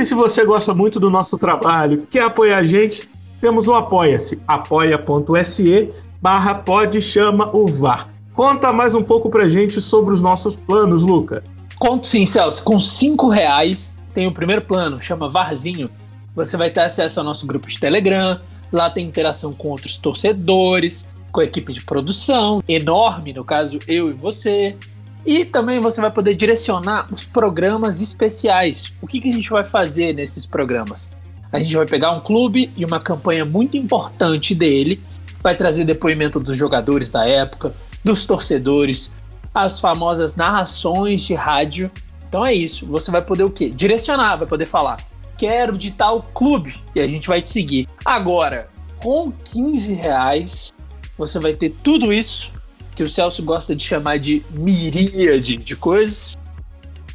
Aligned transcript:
E 0.00 0.06
se 0.06 0.14
você 0.14 0.46
gosta 0.46 0.72
muito 0.72 0.98
do 0.98 1.10
nosso 1.10 1.36
trabalho, 1.36 2.06
quer 2.10 2.22
apoiar 2.22 2.56
a 2.56 2.62
gente, 2.62 3.06
temos 3.38 3.68
o 3.68 3.74
Apoia-se, 3.74 4.42
apoia.se 4.48 5.90
barra 6.22 6.54
pode 6.54 7.02
chama 7.02 7.54
o 7.54 7.66
VAR. 7.66 8.08
Conta 8.32 8.72
mais 8.72 8.94
um 8.94 9.02
pouco 9.02 9.28
pra 9.28 9.46
gente 9.46 9.78
sobre 9.78 10.14
os 10.14 10.20
nossos 10.22 10.56
planos, 10.56 11.02
Luca. 11.02 11.44
Conto 11.78 12.06
sim, 12.06 12.24
Celso. 12.24 12.64
Com 12.64 12.80
cinco 12.80 13.28
reais 13.28 14.02
tem 14.14 14.26
o 14.26 14.32
primeiro 14.32 14.64
plano, 14.64 15.02
chama 15.02 15.28
Varzinho. 15.28 15.90
Você 16.34 16.56
vai 16.56 16.70
ter 16.70 16.80
acesso 16.80 17.20
ao 17.20 17.26
nosso 17.26 17.46
grupo 17.46 17.68
de 17.68 17.78
Telegram, 17.78 18.40
lá 18.72 18.88
tem 18.88 19.06
interação 19.06 19.52
com 19.52 19.68
outros 19.68 19.98
torcedores, 19.98 21.12
com 21.30 21.42
a 21.42 21.44
equipe 21.44 21.74
de 21.74 21.84
produção, 21.84 22.62
enorme, 22.66 23.34
no 23.34 23.44
caso, 23.44 23.78
eu 23.86 24.08
e 24.08 24.14
você. 24.14 24.74
E 25.24 25.44
também 25.44 25.80
você 25.80 26.00
vai 26.00 26.10
poder 26.10 26.34
direcionar 26.34 27.06
os 27.12 27.24
programas 27.24 28.00
especiais. 28.00 28.92
O 29.02 29.06
que, 29.06 29.20
que 29.20 29.28
a 29.28 29.32
gente 29.32 29.50
vai 29.50 29.64
fazer 29.64 30.14
nesses 30.14 30.46
programas? 30.46 31.16
A 31.52 31.60
gente 31.60 31.76
vai 31.76 31.86
pegar 31.86 32.12
um 32.12 32.20
clube 32.20 32.70
e 32.76 32.84
uma 32.84 33.00
campanha 33.00 33.44
muito 33.44 33.76
importante 33.76 34.54
dele, 34.54 35.02
vai 35.42 35.54
trazer 35.54 35.84
depoimento 35.84 36.38
dos 36.38 36.56
jogadores 36.56 37.10
da 37.10 37.26
época, 37.26 37.74
dos 38.04 38.24
torcedores, 38.24 39.12
as 39.52 39.80
famosas 39.80 40.36
narrações 40.36 41.22
de 41.22 41.34
rádio. 41.34 41.90
Então 42.28 42.46
é 42.46 42.54
isso. 42.54 42.86
Você 42.86 43.10
vai 43.10 43.20
poder 43.20 43.44
o 43.44 43.50
quê? 43.50 43.68
Direcionar, 43.68 44.36
vai 44.36 44.46
poder 44.46 44.66
falar. 44.66 44.98
Quero 45.36 45.76
de 45.76 45.90
tal 45.90 46.22
clube 46.22 46.80
e 46.94 47.00
a 47.00 47.08
gente 47.08 47.26
vai 47.26 47.42
te 47.42 47.50
seguir. 47.50 47.88
Agora, 48.04 48.68
com 48.98 49.32
15 49.32 49.92
reais, 49.94 50.72
você 51.18 51.38
vai 51.38 51.52
ter 51.52 51.70
tudo 51.82 52.12
isso 52.12 52.52
que 52.94 53.02
o 53.02 53.10
Celso 53.10 53.42
gosta 53.42 53.74
de 53.74 53.84
chamar 53.84 54.18
de 54.18 54.44
miríade 54.50 55.56
de 55.56 55.76
coisas. 55.76 56.38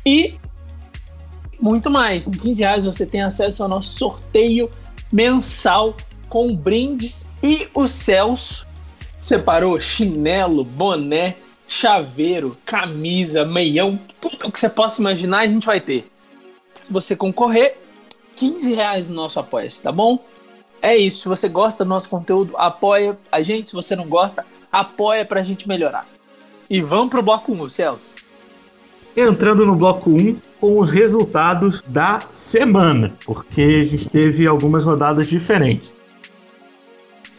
E 0.05 0.35
muito 1.59 1.89
mais. 1.89 2.25
Com 2.25 2.31
15 2.31 2.61
reais 2.61 2.85
você 2.85 3.05
tem 3.05 3.21
acesso 3.21 3.63
ao 3.63 3.69
nosso 3.69 3.89
sorteio 3.97 4.69
mensal 5.11 5.95
com 6.29 6.55
brindes 6.55 7.25
e 7.41 7.67
o 7.73 7.87
Celso 7.87 8.65
separou 9.21 9.79
chinelo, 9.79 10.63
boné, 10.63 11.35
chaveiro, 11.67 12.57
camisa, 12.65 13.43
meião, 13.43 13.99
tudo 14.21 14.51
que 14.51 14.59
você 14.59 14.69
possa 14.69 15.01
imaginar 15.01 15.39
a 15.39 15.47
gente 15.47 15.65
vai 15.65 15.81
ter. 15.81 16.05
Você 16.89 17.15
concorrer, 17.15 17.77
15 18.35 18.73
reais 18.73 19.07
no 19.07 19.15
nosso 19.15 19.39
apoia 19.39 19.67
tá 19.81 19.91
bom? 19.91 20.19
É 20.81 20.95
isso. 20.95 21.21
Se 21.21 21.27
você 21.27 21.49
gosta 21.49 21.83
do 21.83 21.89
nosso 21.89 22.07
conteúdo, 22.07 22.55
apoia 22.57 23.17
a 23.31 23.41
gente. 23.41 23.71
Se 23.71 23.75
você 23.75 23.95
não 23.95 24.07
gosta, 24.07 24.45
apoia 24.79 25.25
pra 25.25 25.41
gente 25.41 25.67
melhorar. 25.67 26.05
E 26.69 26.81
vamos 26.81 27.09
pro 27.09 27.21
bloco 27.21 27.53
1, 27.53 27.69
Celso. 27.69 28.13
Entrando 29.15 29.65
no 29.65 29.75
bloco 29.75 30.09
1 30.09 30.37
com 30.59 30.77
os 30.79 30.89
resultados 30.89 31.81
da 31.87 32.19
semana, 32.29 33.13
porque 33.25 33.61
a 33.61 33.85
gente 33.85 34.09
teve 34.09 34.45
algumas 34.45 34.83
rodadas 34.83 35.27
diferentes. 35.27 35.89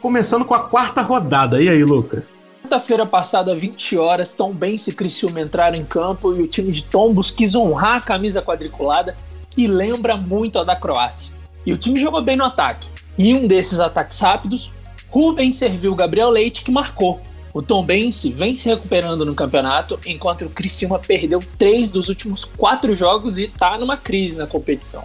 Começando 0.00 0.44
com 0.44 0.54
a 0.54 0.60
quarta 0.60 1.02
rodada. 1.02 1.60
E 1.60 1.68
aí, 1.68 1.84
Lucas? 1.84 2.24
Quinta-feira 2.62 3.04
passada, 3.04 3.54
20 3.54 3.98
horas, 3.98 4.32
Tom 4.32 4.52
Benz 4.52 4.86
e 4.88 4.92
Criciúma 4.92 5.40
entraram 5.40 5.76
em 5.76 5.84
campo 5.84 6.34
e 6.34 6.42
o 6.42 6.48
time 6.48 6.72
de 6.72 6.82
Tombos 6.82 7.30
quis 7.30 7.54
honrar 7.54 7.96
a 7.96 8.00
camisa 8.00 8.40
quadriculada 8.40 9.14
que 9.50 9.66
lembra 9.66 10.16
muito 10.16 10.58
a 10.58 10.64
da 10.64 10.74
Croácia. 10.74 11.30
E 11.64 11.72
o 11.72 11.78
time 11.78 12.00
jogou 12.00 12.22
bem 12.22 12.36
no 12.36 12.44
ataque. 12.44 12.88
E 13.18 13.34
um 13.34 13.46
desses 13.46 13.80
ataques 13.80 14.18
rápidos, 14.20 14.70
Rubens 15.08 15.56
serviu 15.56 15.94
Gabriel 15.94 16.30
Leite 16.30 16.64
que 16.64 16.70
marcou. 16.70 17.20
O 17.54 17.62
Tom 17.62 17.82
Bense 17.82 18.30
vem 18.30 18.54
se 18.54 18.68
recuperando 18.68 19.24
no 19.24 19.34
campeonato, 19.34 19.98
enquanto 20.04 20.42
o 20.44 20.50
Criciúma 20.50 20.98
perdeu 20.98 21.42
três 21.58 21.90
dos 21.90 22.10
últimos 22.10 22.44
quatro 22.44 22.94
jogos 22.94 23.38
e 23.38 23.44
está 23.44 23.78
numa 23.78 23.96
crise 23.96 24.36
na 24.36 24.46
competição. 24.46 25.02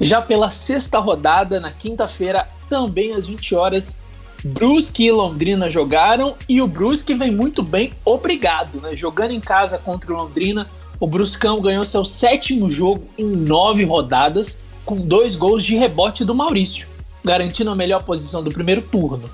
Já 0.00 0.22
pela 0.22 0.48
sexta 0.48 0.98
rodada, 0.98 1.60
na 1.60 1.70
quinta-feira, 1.70 2.48
também 2.70 3.12
às 3.12 3.26
20 3.26 3.54
horas, 3.54 3.98
Brusque 4.42 5.04
e 5.04 5.12
Londrina 5.12 5.68
jogaram 5.68 6.34
e 6.48 6.62
o 6.62 6.66
Brusque 6.66 7.14
vem 7.14 7.30
muito 7.30 7.62
bem, 7.62 7.92
obrigado, 8.02 8.80
né? 8.80 8.96
Jogando 8.96 9.32
em 9.32 9.40
casa 9.40 9.76
contra 9.76 10.12
o 10.12 10.16
Londrina, 10.16 10.66
o 10.98 11.06
Bruscão 11.06 11.60
ganhou 11.60 11.84
seu 11.84 12.04
sétimo 12.04 12.70
jogo 12.70 13.04
em 13.18 13.26
nove 13.26 13.84
rodadas, 13.84 14.62
com 14.86 14.96
dois 14.96 15.36
gols 15.36 15.62
de 15.62 15.76
rebote 15.76 16.24
do 16.24 16.34
Maurício 16.34 16.93
garantindo 17.24 17.70
a 17.70 17.74
melhor 17.74 18.04
posição 18.04 18.42
do 18.42 18.50
primeiro 18.50 18.82
turno. 18.82 19.24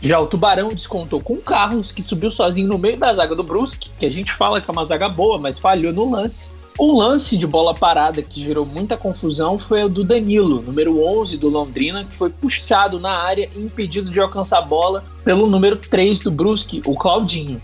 Já 0.00 0.18
o 0.18 0.26
Tubarão 0.26 0.68
descontou 0.68 1.20
com 1.20 1.34
o 1.34 1.42
Carlos, 1.42 1.92
que 1.92 2.02
subiu 2.02 2.30
sozinho 2.30 2.68
no 2.68 2.78
meio 2.78 2.96
da 2.96 3.12
zaga 3.12 3.34
do 3.34 3.42
Brusque, 3.42 3.90
que 3.98 4.06
a 4.06 4.10
gente 4.10 4.32
fala 4.32 4.60
que 4.60 4.70
é 4.70 4.72
uma 4.72 4.84
zaga 4.84 5.08
boa, 5.08 5.38
mas 5.38 5.58
falhou 5.58 5.92
no 5.92 6.10
lance. 6.10 6.50
O 6.78 6.98
lance 6.98 7.36
de 7.36 7.46
bola 7.46 7.74
parada 7.74 8.22
que 8.22 8.40
gerou 8.40 8.64
muita 8.64 8.96
confusão 8.96 9.58
foi 9.58 9.84
o 9.84 9.88
do 9.88 10.02
Danilo, 10.02 10.62
número 10.62 11.04
11 11.04 11.36
do 11.36 11.48
Londrina, 11.48 12.04
que 12.04 12.14
foi 12.14 12.30
puxado 12.30 12.98
na 12.98 13.12
área 13.12 13.48
e 13.54 13.60
impedido 13.60 14.10
de 14.10 14.18
alcançar 14.18 14.58
a 14.58 14.62
bola 14.62 15.04
pelo 15.22 15.46
número 15.46 15.76
3 15.76 16.20
do 16.20 16.30
Brusque, 16.30 16.82
o 16.86 16.94
Claudinho. 16.94 17.60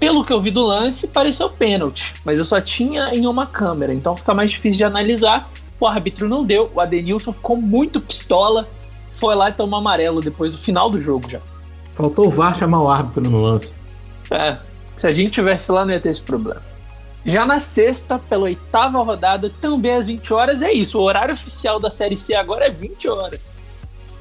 Pelo 0.00 0.24
que 0.24 0.32
eu 0.32 0.40
vi 0.40 0.50
do 0.50 0.62
lance, 0.62 1.06
pareceu 1.06 1.50
pênalti, 1.50 2.14
mas 2.24 2.38
eu 2.38 2.44
só 2.44 2.58
tinha 2.58 3.14
em 3.14 3.26
uma 3.26 3.46
câmera, 3.46 3.92
então 3.92 4.16
fica 4.16 4.32
mais 4.32 4.50
difícil 4.50 4.78
de 4.78 4.84
analisar 4.84 5.48
o 5.80 5.86
árbitro 5.86 6.28
não 6.28 6.44
deu, 6.44 6.70
o 6.74 6.80
Adenilson 6.80 7.32
ficou 7.32 7.56
muito 7.56 8.00
pistola, 8.00 8.68
foi 9.14 9.34
lá 9.34 9.48
e 9.48 9.52
tomou 9.52 9.78
amarelo 9.78 10.20
depois 10.20 10.52
do 10.52 10.58
final 10.58 10.90
do 10.90 11.00
jogo 11.00 11.28
já. 11.28 11.40
Faltou 11.94 12.26
o 12.26 12.30
VAR 12.30 12.56
chamar 12.56 12.82
o 12.82 12.88
árbitro 12.88 13.22
no 13.28 13.42
lance. 13.42 13.72
É, 14.30 14.56
se 14.96 15.06
a 15.06 15.12
gente 15.12 15.30
tivesse 15.30 15.72
lá 15.72 15.84
não 15.84 15.92
ia 15.92 16.00
ter 16.00 16.10
esse 16.10 16.22
problema. 16.22 16.62
Já 17.24 17.44
na 17.44 17.58
sexta, 17.58 18.18
pela 18.18 18.44
oitava 18.44 19.02
rodada, 19.02 19.50
também 19.60 19.94
às 19.94 20.06
20 20.06 20.32
horas, 20.32 20.62
é 20.62 20.72
isso. 20.72 20.98
O 20.98 21.02
horário 21.02 21.34
oficial 21.34 21.78
da 21.78 21.90
Série 21.90 22.16
C 22.16 22.34
agora 22.34 22.66
é 22.66 22.70
20 22.70 23.08
horas. 23.08 23.52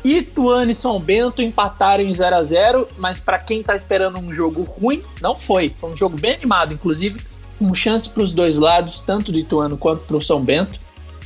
Ituano 0.04 0.72
e 0.72 0.76
São 0.76 1.00
Bento 1.00 1.42
empataram 1.42 2.04
em 2.04 2.14
0 2.14 2.36
a 2.36 2.44
0 2.44 2.88
mas 2.98 3.20
para 3.20 3.38
quem 3.38 3.62
tá 3.62 3.76
esperando 3.76 4.18
um 4.20 4.32
jogo 4.32 4.64
ruim, 4.64 5.04
não 5.22 5.36
foi. 5.36 5.74
Foi 5.78 5.92
um 5.92 5.96
jogo 5.96 6.18
bem 6.18 6.36
animado, 6.36 6.74
inclusive, 6.74 7.22
com 7.58 7.74
chance 7.74 8.10
para 8.10 8.24
os 8.24 8.32
dois 8.32 8.58
lados, 8.58 9.02
tanto 9.02 9.32
do 9.32 9.38
Ituano 9.38 9.78
quanto 9.78 10.02
para 10.02 10.18
o 10.18 10.22
São 10.22 10.42
Bento 10.42 10.80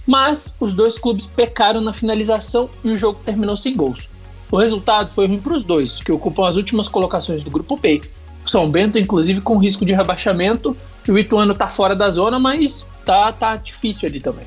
mas 0.05 0.53
os 0.59 0.73
dois 0.73 0.97
clubes 0.97 1.25
pecaram 1.25 1.81
na 1.81 1.93
finalização 1.93 2.69
e 2.83 2.91
o 2.91 2.97
jogo 2.97 3.19
terminou 3.23 3.55
sem 3.55 3.75
gols. 3.75 4.09
O 4.51 4.57
resultado 4.57 5.11
foi 5.11 5.27
ruim 5.27 5.39
para 5.39 5.53
os 5.53 5.63
dois, 5.63 6.01
que 6.03 6.11
ocupam 6.11 6.47
as 6.47 6.55
últimas 6.55 6.87
colocações 6.87 7.43
do 7.43 7.49
grupo 7.49 7.75
B. 7.77 8.01
São 8.45 8.69
Bento, 8.69 8.99
inclusive, 8.99 9.41
com 9.41 9.57
risco 9.57 9.85
de 9.85 9.93
rebaixamento, 9.93 10.75
e 11.07 11.11
o 11.11 11.17
Ituano 11.17 11.53
está 11.53 11.67
fora 11.67 11.95
da 11.95 12.09
zona, 12.09 12.37
mas 12.37 12.85
tá, 13.05 13.31
tá 13.31 13.55
difícil 13.55 14.07
ali 14.07 14.19
também. 14.19 14.45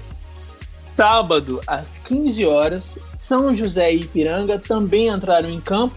Sábado, 0.85 1.61
às 1.67 1.99
15 1.99 2.47
horas, 2.47 2.99
São 3.19 3.55
José 3.55 3.93
e 3.93 4.01
Ipiranga 4.01 4.59
também 4.59 5.09
entraram 5.09 5.51
em 5.51 5.61
campo 5.61 5.95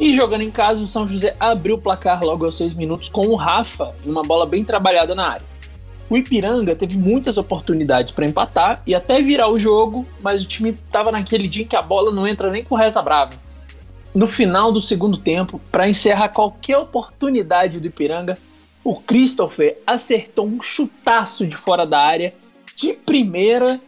e 0.00 0.14
jogando 0.14 0.40
em 0.40 0.50
casa, 0.50 0.82
o 0.82 0.86
São 0.86 1.06
José 1.06 1.36
abriu 1.38 1.74
o 1.74 1.80
placar 1.80 2.24
logo 2.24 2.46
aos 2.46 2.56
6 2.56 2.72
minutos 2.72 3.10
com 3.10 3.26
o 3.26 3.36
Rafa 3.36 3.94
e 4.02 4.08
uma 4.08 4.22
bola 4.22 4.46
bem 4.46 4.64
trabalhada 4.64 5.14
na 5.14 5.28
área. 5.28 5.46
O 6.10 6.16
Ipiranga 6.16 6.74
teve 6.74 6.98
muitas 6.98 7.38
oportunidades 7.38 8.10
para 8.10 8.26
empatar 8.26 8.82
e 8.84 8.96
até 8.96 9.22
virar 9.22 9.48
o 9.48 9.60
jogo, 9.60 10.04
mas 10.20 10.42
o 10.42 10.46
time 10.46 10.70
estava 10.70 11.12
naquele 11.12 11.46
dia 11.46 11.62
em 11.62 11.68
que 11.68 11.76
a 11.76 11.82
bola 11.82 12.10
não 12.10 12.26
entra 12.26 12.50
nem 12.50 12.64
com 12.64 12.74
reza 12.74 13.00
brava. 13.00 13.34
No 14.12 14.26
final 14.26 14.72
do 14.72 14.80
segundo 14.80 15.16
tempo, 15.16 15.60
para 15.70 15.88
encerrar 15.88 16.30
qualquer 16.30 16.78
oportunidade 16.78 17.78
do 17.78 17.86
Ipiranga, 17.86 18.36
o 18.82 18.96
Christopher 18.96 19.80
acertou 19.86 20.48
um 20.48 20.60
chutaço 20.60 21.46
de 21.46 21.54
fora 21.54 21.86
da 21.86 22.00
área, 22.00 22.34
de 22.74 22.92
primeira, 22.92 23.80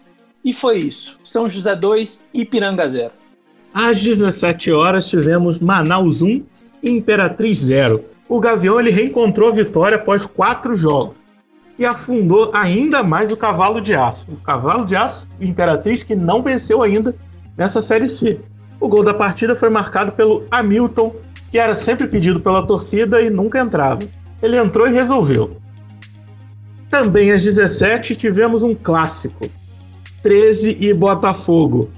e 0.44 0.52
foi 0.52 0.78
isso. 0.78 1.18
São 1.24 1.50
José 1.50 1.74
2, 1.74 2.28
Ipiranga 2.32 2.86
0. 2.86 3.10
Às 3.74 4.00
17 4.00 4.70
horas 4.70 5.08
tivemos 5.08 5.58
Manaus 5.58 6.22
1 6.22 6.44
e 6.84 6.90
Imperatriz 6.90 7.58
0. 7.58 8.04
O 8.28 8.38
Gavião 8.38 8.78
ele 8.78 8.92
reencontrou 8.92 9.48
a 9.48 9.52
vitória 9.52 9.96
após 9.96 10.24
quatro 10.24 10.76
jogos 10.76 11.21
e 11.78 11.86
afundou 11.86 12.50
ainda 12.54 13.02
mais 13.02 13.30
o 13.30 13.36
Cavalo 13.36 13.80
de 13.80 13.94
Aço. 13.94 14.26
O 14.30 14.36
Cavalo 14.36 14.86
de 14.86 14.94
Aço, 14.94 15.26
Imperatriz, 15.40 16.02
que 16.02 16.14
não 16.14 16.42
venceu 16.42 16.82
ainda 16.82 17.14
nessa 17.56 17.80
Série 17.80 18.08
C. 18.08 18.40
O 18.80 18.88
gol 18.88 19.04
da 19.04 19.14
partida 19.14 19.54
foi 19.54 19.70
marcado 19.70 20.12
pelo 20.12 20.44
Hamilton, 20.50 21.14
que 21.50 21.58
era 21.58 21.74
sempre 21.74 22.06
pedido 22.06 22.40
pela 22.40 22.66
torcida 22.66 23.20
e 23.20 23.30
nunca 23.30 23.60
entrava. 23.60 24.00
Ele 24.42 24.56
entrou 24.56 24.88
e 24.88 24.92
resolveu. 24.92 25.50
Também 26.88 27.30
às 27.32 27.42
17 27.42 28.16
tivemos 28.16 28.62
um 28.62 28.74
clássico. 28.74 29.48
13 30.22 30.78
e 30.80 30.92
Botafogo. 30.92 31.90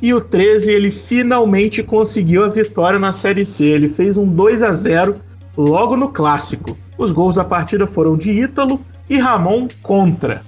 E 0.00 0.12
o 0.12 0.20
13 0.20 0.70
ele 0.70 0.90
finalmente 0.90 1.82
conseguiu 1.82 2.44
a 2.44 2.48
vitória 2.48 2.98
na 2.98 3.12
Série 3.12 3.46
C. 3.46 3.64
Ele 3.64 3.88
fez 3.88 4.16
um 4.16 4.26
2 4.26 4.62
a 4.62 4.72
0 4.72 5.16
logo 5.56 5.96
no 5.96 6.10
clássico. 6.10 6.76
Os 6.98 7.12
gols 7.12 7.34
da 7.34 7.44
partida 7.44 7.86
foram 7.86 8.16
de 8.16 8.30
Ítalo 8.30 8.80
e 9.08 9.18
Ramon 9.18 9.68
contra. 9.82 10.42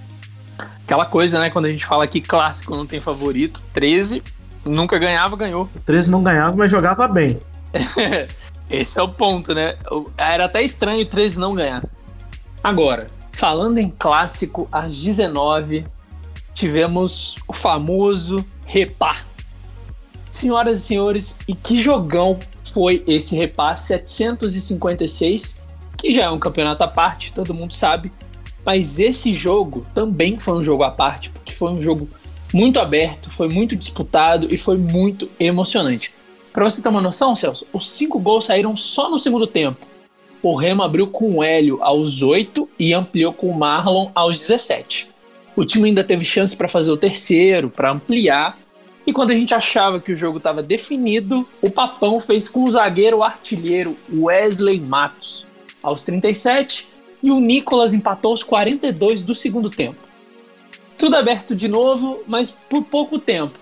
Aquela 0.83 1.05
coisa, 1.05 1.39
né? 1.39 1.51
Quando 1.51 1.67
a 1.67 1.71
gente 1.71 1.85
fala 1.85 2.07
que 2.07 2.21
clássico 2.21 2.75
não 2.75 2.87
tem 2.87 3.01
favorito, 3.01 3.63
13 3.75 4.23
nunca 4.65 4.99
ganhava, 4.99 5.37
ganhou. 5.37 5.69
13 5.85 6.11
não 6.11 6.23
ganhava, 6.23 6.57
mas 6.57 6.71
jogava 6.71 7.07
bem. 7.07 7.39
Esse 8.71 8.99
é 8.99 9.03
o 9.03 9.09
ponto, 9.09 9.55
né? 9.55 9.77
Era 10.17 10.45
até 10.45 10.63
estranho 10.63 11.03
o 11.03 11.09
13 11.09 11.39
não 11.39 11.55
ganhar. 11.55 11.85
Agora, 12.63 13.07
falando 13.33 13.79
em 13.79 13.91
clássico, 13.91 14.69
às 14.71 14.97
19 14.97 15.87
tivemos 16.53 17.37
o 17.47 17.53
famoso 17.53 18.45
repar. 18.67 19.25
Senhoras 20.31 20.79
e 20.79 20.81
senhores, 20.83 21.37
e 21.47 21.55
que 21.55 21.81
jogão 21.81 22.39
foi 22.75 23.03
esse 23.07 23.35
repar 23.35 23.77
756, 23.77 25.63
que 25.97 26.11
já 26.11 26.25
é 26.25 26.31
um 26.31 26.39
campeonato 26.39 26.85
à 26.85 26.89
parte, 26.89 27.33
todo 27.33 27.55
mundo 27.55 27.73
sabe. 27.73 28.13
Mas 28.69 29.01
esse 29.01 29.33
jogo 29.33 29.87
também 29.95 30.39
foi 30.39 30.53
um 30.53 30.61
jogo 30.61 30.83
à 30.83 30.91
parte, 30.91 31.31
porque 31.31 31.55
foi 31.55 31.71
um 31.71 31.81
jogo 31.81 32.07
muito 32.53 32.79
aberto, 32.79 33.31
foi 33.31 33.49
muito 33.49 33.75
disputado 33.75 34.47
e 34.55 34.59
foi 34.59 34.77
muito 34.77 35.27
emocionante. 35.41 36.13
Para 36.53 36.69
você 36.69 36.83
ter 36.83 36.91
uma 36.91 37.01
noção, 37.01 37.35
Celso, 37.35 37.65
os 37.73 37.91
cinco 37.91 38.19
gols 38.19 38.45
saíram 38.45 38.77
só 38.77 39.09
no 39.09 39.19
segundo 39.19 39.47
tempo. 39.47 39.87
O 40.43 40.55
Remo 40.55 40.83
abriu 40.83 41.07
com 41.07 41.37
o 41.37 41.43
Hélio 41.43 41.83
aos 41.83 42.23
8 42.23 42.69
e 42.79 42.93
ampliou 42.93 43.33
com 43.33 43.47
o 43.47 43.59
Marlon 43.59 44.11
aos 44.15 44.37
17. 44.39 45.09
O 45.57 45.65
time 45.65 45.89
ainda 45.89 46.05
teve 46.05 46.27
chance 46.27 46.55
para 46.55 46.69
fazer 46.69 46.91
o 46.91 46.97
terceiro, 46.99 47.71
para 47.71 47.93
ampliar. 47.93 48.59
E 49.07 49.15
quando 49.15 49.31
a 49.31 49.35
gente 49.35 49.55
achava 49.55 49.99
que 49.99 50.13
o 50.13 50.17
jogo 50.17 50.37
estava 50.37 50.63
definido, 50.63 51.49
o 51.63 51.71
Papão 51.71 52.21
fez 52.21 52.51
com 52.51 52.65
o 52.65 52.71
zagueiro 52.71 53.23
artilheiro 53.23 53.97
Wesley 54.13 54.79
Matos 54.79 55.47
aos 55.83 56.03
37 56.03 56.98
e 57.23 57.31
o 57.31 57.41
Nicolas 57.41 57.95
empatou 57.95 58.31
aos 58.31 58.43
42 58.43 59.23
do 59.23 59.35
segundo 59.35 59.71
tempo. 59.71 60.01
Tudo 60.97 61.17
aberto 61.17 61.55
de 61.55 61.69
novo, 61.69 62.23
mas 62.27 62.51
por 62.51 62.83
pouco 62.83 63.19
tempo. 63.19 63.59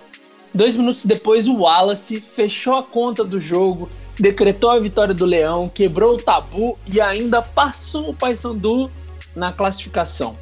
Dois 0.54 0.74
minutos 0.74 1.04
depois, 1.04 1.46
o 1.46 1.58
Wallace 1.58 2.20
fechou 2.20 2.76
a 2.76 2.82
conta 2.82 3.22
do 3.22 3.38
jogo, 3.38 3.90
decretou 4.18 4.70
a 4.70 4.78
vitória 4.78 5.12
do 5.12 5.26
Leão, 5.26 5.68
quebrou 5.68 6.14
o 6.14 6.22
tabu 6.22 6.78
e 6.90 7.00
ainda 7.00 7.42
passou 7.42 8.08
o 8.08 8.14
Paysandu 8.14 8.90
na 9.34 9.52
classificação. 9.52 10.34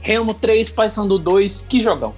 Remo 0.00 0.34
3, 0.34 0.68
Paysandu 0.70 1.16
2, 1.16 1.64
que 1.68 1.78
jogão. 1.78 2.12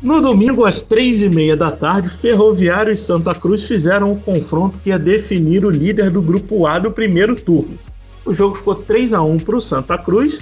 No 0.00 0.20
domingo, 0.20 0.64
às 0.64 0.80
três 0.80 1.22
e 1.22 1.28
meia 1.28 1.56
da 1.56 1.70
tarde, 1.70 2.08
Ferroviário 2.08 2.92
e 2.92 2.96
Santa 2.96 3.34
Cruz 3.34 3.64
fizeram 3.64 4.10
o 4.10 4.14
um 4.14 4.18
confronto 4.18 4.78
que 4.78 4.90
ia 4.90 4.98
definir 4.98 5.64
o 5.64 5.70
líder 5.70 6.10
do 6.10 6.22
grupo 6.22 6.66
A 6.66 6.78
do 6.78 6.90
primeiro 6.90 7.34
turno. 7.34 7.78
O 8.24 8.32
jogo 8.32 8.56
ficou 8.56 8.74
3 8.74 9.12
a 9.12 9.22
1 9.22 9.38
para 9.38 9.56
o 9.56 9.60
Santa 9.60 9.98
Cruz 9.98 10.38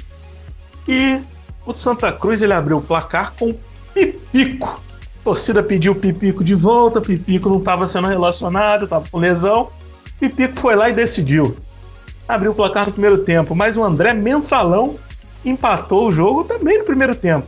e 0.86 1.20
o 1.64 1.74
Santa 1.74 2.12
Cruz 2.12 2.42
ele 2.42 2.52
abriu 2.52 2.78
o 2.78 2.82
placar 2.82 3.34
com 3.38 3.54
Pipico. 3.94 4.80
A 5.20 5.24
torcida 5.24 5.62
pediu 5.62 5.94
Pipico 5.94 6.42
de 6.42 6.54
volta, 6.54 7.00
Pipico 7.00 7.48
não 7.48 7.58
estava 7.58 7.86
sendo 7.86 8.08
relacionado, 8.08 8.84
estava 8.84 9.08
com 9.10 9.18
lesão. 9.18 9.70
Pipico 10.18 10.60
foi 10.60 10.74
lá 10.74 10.88
e 10.88 10.92
decidiu. 10.92 11.54
Abriu 12.28 12.52
o 12.52 12.54
placar 12.54 12.86
no 12.86 12.92
primeiro 12.92 13.18
tempo, 13.18 13.54
mas 13.54 13.76
o 13.76 13.84
André 13.84 14.14
Mensalão 14.14 14.96
empatou 15.44 16.08
o 16.08 16.12
jogo 16.12 16.44
também 16.44 16.78
no 16.78 16.84
primeiro 16.84 17.14
tempo. 17.14 17.46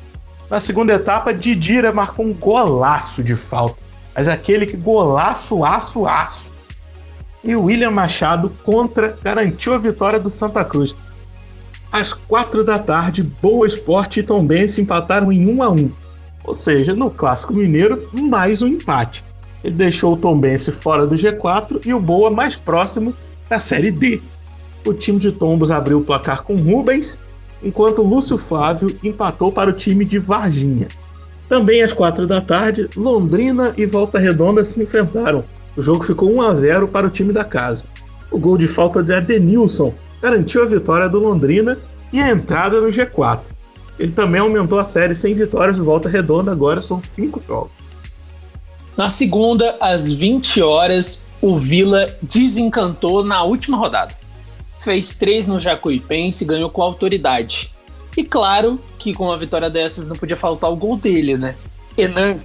Na 0.50 0.60
segunda 0.60 0.92
etapa, 0.92 1.32
Didira 1.32 1.92
marcou 1.92 2.26
um 2.26 2.34
golaço 2.34 3.22
de 3.22 3.34
falta. 3.34 3.76
Mas 4.14 4.28
aquele 4.28 4.66
que 4.66 4.76
golaço, 4.76 5.64
aço, 5.64 6.06
aço. 6.06 6.51
E 7.44 7.56
William 7.56 7.90
Machado 7.90 8.50
contra 8.62 9.16
garantiu 9.22 9.74
a 9.74 9.78
vitória 9.78 10.18
do 10.18 10.30
Santa 10.30 10.64
Cruz. 10.64 10.94
Às 11.90 12.12
quatro 12.12 12.64
da 12.64 12.78
tarde, 12.78 13.22
Boa 13.22 13.66
Esporte 13.66 14.20
e 14.20 14.22
Tombense 14.22 14.80
empataram 14.80 15.30
em 15.30 15.46
1 15.46 15.62
a 15.62 15.70
1 15.70 15.90
Ou 16.44 16.54
seja, 16.54 16.94
no 16.94 17.10
Clássico 17.10 17.52
Mineiro, 17.52 18.08
mais 18.12 18.62
um 18.62 18.68
empate. 18.68 19.24
Ele 19.62 19.74
deixou 19.74 20.14
o 20.14 20.16
Tombense 20.16 20.72
fora 20.72 21.06
do 21.06 21.14
G4 21.14 21.82
e 21.84 21.92
o 21.92 22.00
Boa 22.00 22.30
mais 22.30 22.56
próximo 22.56 23.14
da 23.48 23.60
Série 23.60 23.90
D. 23.90 24.22
O 24.84 24.92
time 24.92 25.18
de 25.18 25.30
Tombos 25.30 25.70
abriu 25.70 25.98
o 25.98 26.04
placar 26.04 26.42
com 26.42 26.56
Rubens 26.56 27.18
enquanto 27.62 28.02
Lúcio 28.02 28.36
Flávio 28.36 28.96
empatou 29.02 29.52
para 29.52 29.70
o 29.70 29.72
time 29.72 30.04
de 30.04 30.18
Varginha. 30.18 30.88
Também 31.48 31.82
às 31.82 31.92
quatro 31.92 32.26
da 32.26 32.40
tarde, 32.40 32.88
Londrina 32.96 33.74
e 33.76 33.86
Volta 33.86 34.18
Redonda 34.18 34.64
se 34.64 34.82
enfrentaram. 34.82 35.44
O 35.76 35.82
jogo 35.82 36.04
ficou 36.04 36.32
1 36.32 36.40
a 36.42 36.54
0 36.54 36.88
para 36.88 37.06
o 37.06 37.10
time 37.10 37.32
da 37.32 37.44
casa. 37.44 37.84
O 38.30 38.38
gol 38.38 38.56
de 38.56 38.66
falta 38.66 39.02
de 39.02 39.12
Adenilson 39.12 39.94
garantiu 40.20 40.62
a 40.62 40.66
vitória 40.66 41.08
do 41.08 41.18
Londrina 41.18 41.78
e 42.12 42.20
a 42.20 42.30
entrada 42.30 42.80
no 42.80 42.88
G4. 42.88 43.40
Ele 43.98 44.12
também 44.12 44.40
aumentou 44.40 44.78
a 44.78 44.84
série 44.84 45.14
sem 45.14 45.34
vitórias 45.34 45.76
de 45.76 45.82
Volta 45.82 46.08
Redonda, 46.08 46.50
agora 46.52 46.80
são 46.80 47.02
cinco 47.02 47.42
jogos. 47.46 47.72
Na 48.96 49.08
segunda, 49.08 49.76
às 49.80 50.10
20 50.10 50.62
horas, 50.62 51.24
o 51.40 51.58
Vila 51.58 52.06
desencantou 52.22 53.24
na 53.24 53.42
última 53.42 53.76
rodada 53.76 54.22
fez 54.82 55.14
três 55.14 55.46
no 55.46 55.60
Jacuipense 55.60 56.44
e 56.44 56.46
ganhou 56.46 56.68
com 56.68 56.82
autoridade. 56.82 57.72
E 58.16 58.24
claro 58.24 58.80
que 58.98 59.14
com 59.14 59.26
uma 59.26 59.38
vitória 59.38 59.70
dessas 59.70 60.08
não 60.08 60.16
podia 60.16 60.36
faltar 60.36 60.70
o 60.70 60.76
gol 60.76 60.96
dele, 60.96 61.36
né? 61.36 61.54
Enan, 61.96 62.40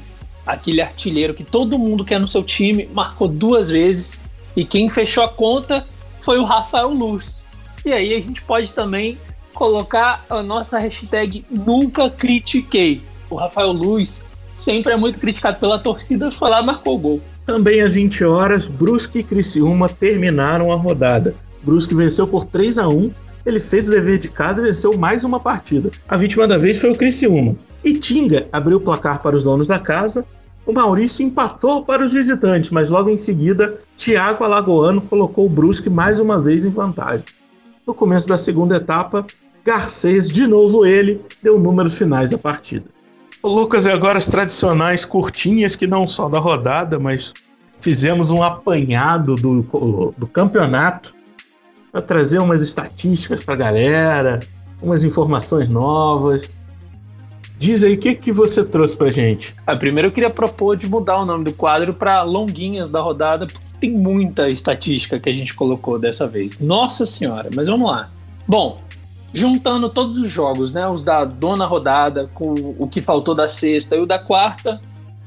aquele 0.47 0.81
artilheiro 0.81 1.33
que 1.33 1.43
todo 1.43 1.77
mundo 1.77 2.05
quer 2.05 2.19
no 2.19 2.27
seu 2.27 2.43
time, 2.43 2.89
marcou 2.93 3.27
duas 3.27 3.69
vezes 3.69 4.19
e 4.55 4.63
quem 4.65 4.89
fechou 4.89 5.23
a 5.23 5.29
conta 5.29 5.85
foi 6.21 6.39
o 6.39 6.43
Rafael 6.43 6.89
Luz. 6.89 7.45
E 7.85 7.93
aí 7.93 8.13
a 8.13 8.19
gente 8.19 8.41
pode 8.41 8.73
também 8.73 9.17
colocar 9.53 10.25
a 10.29 10.41
nossa 10.41 10.79
hashtag 10.79 11.45
Nunca 11.49 12.09
Critiquei. 12.09 13.01
O 13.29 13.35
Rafael 13.35 13.71
Luz 13.71 14.25
sempre 14.55 14.93
é 14.93 14.97
muito 14.97 15.19
criticado 15.19 15.59
pela 15.59 15.77
torcida, 15.77 16.31
foi 16.31 16.49
lá 16.49 16.63
marcou 16.63 16.95
o 16.95 16.99
gol. 16.99 17.21
Também 17.45 17.81
às 17.81 17.93
20 17.93 18.23
horas, 18.23 18.65
Brusque 18.65 19.19
e 19.19 19.23
Criciúma 19.23 19.87
terminaram 19.87 20.71
a 20.71 20.75
rodada. 20.75 21.35
Brusque 21.61 21.93
venceu 21.93 22.27
por 22.27 22.45
3 22.45 22.77
a 22.77 22.87
1 22.87 23.11
ele 23.47 23.61
fez 23.61 23.87
o 23.87 23.91
dever 23.91 24.19
de 24.19 24.27
casa 24.27 24.61
e 24.61 24.65
venceu 24.65 24.97
mais 24.97 25.23
uma 25.23 25.39
partida. 25.39 25.89
A 26.05 26.17
vítima 26.17 26.45
da 26.45 26.57
vez 26.57 26.77
foi 26.79 26.91
o 26.91 26.95
Criciúma. 26.95 27.55
E 27.81 27.97
Tinga 27.97 28.45
abriu 28.51 28.75
o 28.75 28.81
placar 28.81 29.21
para 29.21 29.37
os 29.37 29.45
donos 29.45 29.69
da 29.69 29.79
casa. 29.79 30.25
O 30.67 30.73
Maurício 30.73 31.25
empatou 31.25 31.85
para 31.85 32.05
os 32.05 32.11
visitantes, 32.11 32.71
mas 32.71 32.89
logo 32.89 33.09
em 33.09 33.15
seguida, 33.15 33.79
Thiago 33.95 34.43
Alagoano 34.43 34.99
colocou 34.99 35.45
o 35.45 35.49
Brusque 35.49 35.89
mais 35.89 36.19
uma 36.19 36.41
vez 36.41 36.65
em 36.65 36.69
vantagem. 36.69 37.25
No 37.87 37.93
começo 37.93 38.27
da 38.27 38.37
segunda 38.37 38.75
etapa, 38.75 39.25
Garcês, 39.63 40.27
de 40.27 40.45
novo 40.45 40.85
ele, 40.85 41.21
deu 41.41 41.57
números 41.57 41.95
finais 41.95 42.31
da 42.31 42.37
partida. 42.37 42.83
O 43.41 43.47
Lucas, 43.47 43.85
e 43.85 43.91
agora 43.91 44.17
as 44.17 44.27
tradicionais 44.27 45.05
curtinhas, 45.05 45.73
que 45.73 45.87
não 45.87 46.05
só 46.05 46.27
da 46.27 46.37
rodada, 46.37 46.99
mas 46.99 47.33
fizemos 47.79 48.29
um 48.29 48.43
apanhado 48.43 49.35
do, 49.35 50.13
do 50.17 50.27
campeonato 50.27 51.15
para 51.93 52.01
trazer 52.01 52.39
umas 52.39 52.61
estatísticas 52.61 53.41
para 53.41 53.53
a 53.53 53.57
galera, 53.57 54.39
umas 54.81 55.05
informações 55.05 55.69
novas. 55.69 56.49
Diz 57.59 57.83
aí 57.83 57.95
o 57.95 57.99
que, 57.99 58.13
que 58.13 58.31
você 58.31 58.63
trouxe 58.63 58.95
para 58.95 59.09
gente. 59.09 59.55
Ah, 59.65 59.75
primeiro 59.75 60.09
eu 60.09 60.11
queria 60.11 60.29
propor 60.29 60.77
de 60.77 60.87
mudar 60.87 61.19
o 61.19 61.25
nome 61.25 61.43
do 61.43 61.53
quadro 61.53 61.93
para 61.93 62.21
Longuinhas 62.21 62.87
da 62.87 63.01
Rodada, 63.01 63.47
porque 63.47 63.59
tem 63.79 63.91
muita 63.91 64.47
estatística 64.47 65.19
que 65.19 65.29
a 65.29 65.33
gente 65.33 65.53
colocou 65.55 65.97
dessa 65.97 66.27
vez. 66.27 66.59
Nossa 66.59 67.05
Senhora, 67.05 67.49
mas 67.55 67.67
vamos 67.67 67.89
lá. 67.89 68.09
Bom, 68.47 68.77
juntando 69.33 69.89
todos 69.89 70.19
os 70.19 70.29
jogos, 70.29 70.71
né, 70.71 70.87
os 70.87 71.03
da 71.03 71.25
dona 71.25 71.65
rodada, 71.65 72.29
com 72.33 72.75
o 72.77 72.87
que 72.87 73.01
faltou 73.01 73.33
da 73.33 73.49
sexta 73.49 73.95
e 73.95 73.99
o 73.99 74.05
da 74.05 74.19
quarta, 74.19 74.79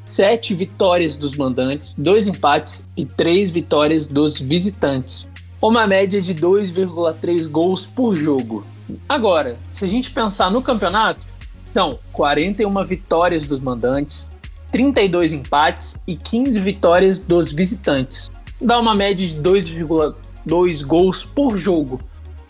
sete 0.05 0.55
vitórias 0.55 1.17
dos 1.17 1.37
mandantes, 1.37 1.95
dois 1.95 2.29
empates 2.29 2.89
e 2.97 3.05
três 3.05 3.51
vitórias 3.51 4.07
dos 4.07 4.39
visitantes 4.39 5.29
uma 5.63 5.87
média 5.87 6.23
de 6.23 6.35
2,3 6.35 7.49
gols 7.49 7.87
por 7.87 8.15
jogo. 8.15 8.65
Agora, 9.09 9.59
se 9.73 9.85
a 9.85 9.89
gente 9.89 10.11
pensar 10.11 10.51
no 10.51 10.63
campeonato, 10.63 11.27
são 11.64 11.99
41 12.12 12.85
vitórias 12.85 13.47
dos 13.47 13.61
mandantes, 13.61 14.31
32 14.73 15.33
empates 15.33 15.97
e 16.07 16.17
15 16.17 16.61
vitórias 16.61 17.21
dos 17.21 17.52
visitantes. 17.52 18.31
Dá 18.61 18.79
uma 18.79 18.95
média 18.95 19.26
de 19.26 19.37
2,2 19.40 20.85
gols 20.85 21.25
por 21.25 21.57
jogo. 21.57 22.00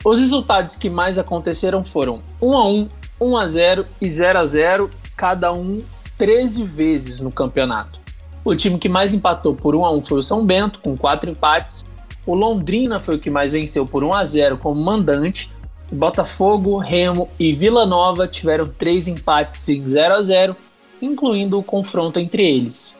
Os 0.05 0.19
resultados 0.19 0.77
que 0.77 0.89
mais 0.89 1.19
aconteceram 1.19 1.85
foram 1.85 2.23
1 2.41 2.57
a 2.57 2.69
1, 2.69 2.89
1 3.21 3.37
a 3.37 3.47
0 3.47 3.87
e 4.01 4.09
0 4.09 4.39
a 4.39 4.47
0, 4.47 4.91
cada 5.17 5.53
um 5.53 5.81
13 6.17 6.65
vezes 6.65 7.21
no 7.21 7.31
campeonato. 7.31 8.01
O 8.45 8.55
time 8.55 8.79
que 8.79 8.89
mais 8.89 9.13
empatou 9.13 9.55
por 9.55 9.75
1 9.75 9.85
a 9.85 9.93
1 9.93 10.05
foi 10.05 10.19
o 10.19 10.23
São 10.23 10.45
Bento, 10.45 10.81
com 10.81 10.97
4 10.97 11.31
empates, 11.31 11.85
o 12.27 12.35
Londrina 12.35 12.99
foi 12.99 13.17
o 13.17 13.19
que 13.19 13.31
mais 13.31 13.53
venceu 13.53 13.87
por 13.87 14.05
1 14.05 14.15
a 14.15 14.25
0 14.25 14.59
como 14.59 14.81
mandante. 14.81 15.51
Botafogo, 15.93 16.79
Remo 16.79 17.29
e 17.39 17.53
Vila 17.53 17.85
Nova 17.85 18.29
tiveram 18.29 18.69
três 18.69 19.09
empates 19.09 19.69
em 19.69 19.87
0 19.87 20.15
a 20.15 20.23
0, 20.23 20.57
incluindo 21.03 21.59
o 21.59 21.63
confronto 21.63 22.21
entre 22.21 22.49
eles. 22.49 22.97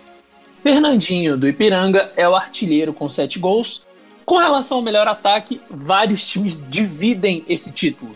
Fernandinho, 0.63 1.37
do 1.37 1.49
Ipiranga, 1.49 2.13
é 2.17 2.29
o 2.29 2.35
artilheiro 2.35 2.93
com 2.93 3.09
7 3.09 3.39
gols. 3.39 3.87
Com 4.27 4.39
relação 4.39 4.79
ao 4.79 4.83
melhor 4.83 5.09
ataque, 5.09 5.61
vários 5.71 6.27
times 6.27 6.61
dividem 6.69 7.45
esse 7.49 7.73
título. 7.73 8.13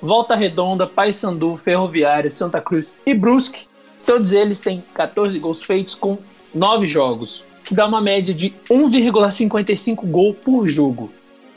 Volta 0.00 0.34
Redonda, 0.34 0.86
Paysandu, 0.86 1.56
Ferroviário, 1.56 2.30
Santa 2.30 2.60
Cruz 2.60 2.96
e 3.06 3.14
Brusque, 3.14 3.66
todos 4.04 4.32
eles 4.32 4.60
têm 4.60 4.82
14 4.94 5.38
gols 5.38 5.62
feitos 5.62 5.94
com 5.94 6.18
9 6.54 6.86
jogos, 6.86 7.44
que 7.64 7.74
dá 7.74 7.86
uma 7.86 8.00
média 8.00 8.34
de 8.34 8.50
1,55 8.68 10.04
gol 10.06 10.34
por 10.34 10.68
jogo. 10.68 11.12